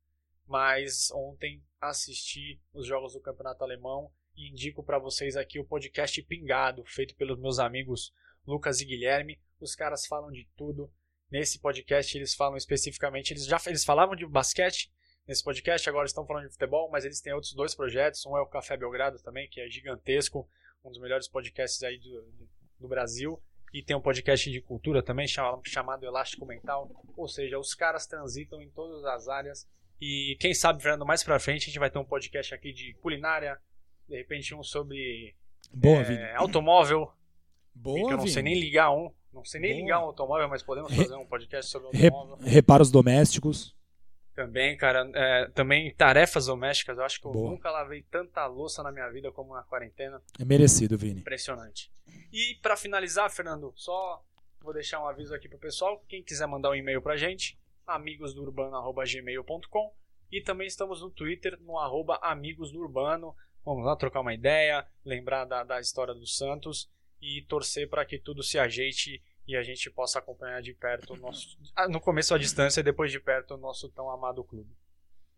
Mas 0.48 1.12
ontem 1.12 1.64
assisti 1.80 2.60
os 2.74 2.88
jogos 2.88 3.14
do 3.14 3.22
campeonato 3.22 3.64
alemão 3.64 4.12
e 4.36 4.50
indico 4.50 4.84
para 4.84 4.98
vocês 4.98 5.36
aqui 5.36 5.60
o 5.60 5.66
podcast 5.66 6.22
Pingado, 6.24 6.84
feito 6.86 7.16
pelos 7.16 7.40
meus 7.40 7.60
amigos 7.60 8.14
Lucas 8.46 8.80
e 8.80 8.86
Guilherme. 8.86 9.40
Os 9.60 9.76
caras 9.76 10.06
falam 10.06 10.32
de 10.32 10.48
tudo. 10.56 10.92
Nesse 11.30 11.60
podcast 11.60 12.18
eles 12.18 12.34
falam 12.34 12.56
especificamente, 12.56 13.34
eles 13.34 13.46
já 13.46 13.62
eles 13.68 13.84
falavam 13.84 14.16
de 14.16 14.26
basquete, 14.26 14.90
nesse 15.28 15.44
podcast. 15.44 15.88
Agora 15.90 16.06
estão 16.06 16.26
falando 16.26 16.46
de 16.46 16.54
futebol, 16.54 16.90
mas 16.90 17.04
eles 17.04 17.20
têm 17.20 17.34
outros 17.34 17.54
dois 17.54 17.76
projetos. 17.76 18.26
Um 18.26 18.38
é 18.38 18.42
o 18.42 18.48
Café 18.48 18.78
Belgrado 18.78 19.20
também, 19.20 19.50
que 19.50 19.60
é 19.60 19.70
gigantesco, 19.70 20.50
um 20.84 20.90
dos 20.90 21.00
melhores 21.00 21.28
podcasts 21.28 21.84
aí 21.84 22.00
do, 22.00 22.50
do 22.80 22.88
Brasil. 22.88 23.42
E 23.74 23.84
tem 23.84 23.96
um 23.96 24.02
podcast 24.02 24.50
de 24.50 24.62
cultura 24.62 25.04
também 25.04 25.28
chamado 25.28 26.06
Elástico 26.06 26.46
Mental. 26.46 26.90
Ou 27.18 27.28
seja, 27.28 27.60
os 27.60 27.74
caras 27.74 28.08
transitam 28.08 28.62
em 28.62 28.70
todas 28.70 29.04
as 29.04 29.28
áreas. 29.28 29.68
E 30.00 30.38
quem 30.40 30.54
sabe, 30.54 30.82
Fernando, 30.82 31.06
mais 31.06 31.24
pra 31.24 31.40
frente 31.40 31.64
a 31.64 31.66
gente 31.66 31.80
vai 31.80 31.90
ter 31.90 32.00
um 32.00 32.06
podcast 32.06 32.54
aqui 32.54 32.72
de 32.72 32.94
culinária. 33.02 33.60
De 34.08 34.16
repente 34.16 34.54
um 34.56 34.64
sobre 34.64 35.36
Boa, 35.74 36.02
é, 36.02 36.36
automóvel. 36.36 37.12
Boa, 37.74 38.12
eu 38.12 38.18
não 38.18 38.28
sei 38.28 38.42
nem 38.42 38.60
ligar 38.60 38.92
um. 38.92 39.12
Não 39.34 39.44
sei 39.44 39.60
nem 39.60 39.72
Boa. 39.72 39.82
ligar 39.82 40.00
um 40.00 40.06
automóvel, 40.06 40.48
mas 40.50 40.64
podemos 40.64 40.96
fazer 40.96 41.16
um 41.16 41.26
podcast 41.26 41.72
sobre 41.72 41.88
automóvel. 41.88 42.38
Reparos 42.48 42.90
domésticos. 42.90 43.76
Também, 44.34 44.78
cara, 44.78 45.10
é, 45.16 45.50
também 45.50 45.94
tarefas 45.96 46.46
domésticas. 46.46 46.98
Eu 46.98 47.04
acho 47.04 47.20
que 47.20 47.28
eu 47.28 47.32
Boa. 47.32 47.50
nunca 47.50 47.72
lavei 47.72 48.04
tanta 48.04 48.46
louça 48.46 48.84
na 48.84 48.92
minha 48.92 49.10
vida 49.10 49.32
como 49.32 49.54
na 49.54 49.64
quarentena. 49.64 50.22
É 50.40 50.46
merecido, 50.46 50.98
Vini. 50.98 51.22
Impressionante. 51.22 51.92
E 52.32 52.56
para 52.62 52.78
finalizar, 52.78 53.32
Fernando, 53.32 53.74
só 53.76 54.24
vou 54.62 54.74
deixar 54.74 55.02
um 55.02 55.08
aviso 55.08 55.34
aqui 55.34 55.50
pro 55.50 55.58
pessoal. 55.58 56.04
Quem 56.08 56.24
quiser 56.24 56.48
mandar 56.48 56.70
um 56.70 56.76
e-mail 56.76 57.02
pra 57.02 57.18
gente, 57.18 57.58
amigosdourbano.gmail.com 57.88 59.94
e 60.32 60.42
também 60.42 60.68
estamos 60.68 61.02
no 61.02 61.10
Twitter, 61.10 61.58
no 61.62 61.80
arroba 61.80 62.20
amigosdourbano. 62.22 63.36
Vamos 63.64 63.86
lá 63.86 63.96
trocar 63.96 64.22
uma 64.22 64.34
ideia, 64.34 64.86
lembrar 65.04 65.46
da, 65.46 65.64
da 65.64 65.80
história 65.80 66.14
do 66.14 66.28
Santos 66.28 66.90
e 67.22 67.42
torcer 67.44 67.90
para 67.90 68.06
que 68.06 68.20
tudo 68.20 68.44
se 68.44 68.60
ajeite 68.60 69.24
e 69.48 69.56
a 69.56 69.64
gente 69.64 69.90
possa 69.90 70.20
acompanhar 70.20 70.62
de 70.62 70.74
perto 70.74 71.14
o 71.14 71.18
nosso. 71.22 71.58
Ah, 71.76 71.88
no 71.88 72.00
começo 72.00 72.36
à 72.36 72.38
distância 72.38 72.82
e 72.82 72.84
depois 72.84 73.12
de 73.12 73.20
perto 73.20 73.56
o 73.56 73.58
nosso 73.58 73.90
tão 73.90 74.10
amado 74.10 74.44
clube. 74.44 74.70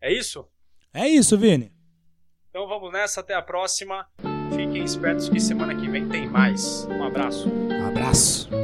É 0.00 0.12
isso? 0.12 0.46
É 0.92 1.08
isso, 1.08 1.38
Vini. 1.38 1.72
Então 2.48 2.66
vamos 2.66 2.92
nessa, 2.92 3.20
até 3.20 3.34
a 3.34 3.42
próxima. 3.42 4.08
Fiquem 4.50 4.82
espertos 4.82 5.28
que 5.28 5.38
semana 5.38 5.74
que 5.74 5.88
vem 5.88 6.08
tem 6.08 6.28
mais. 6.28 6.84
Um 6.86 7.04
abraço. 7.04 7.48
Um 7.48 7.86
abraço. 7.86 8.59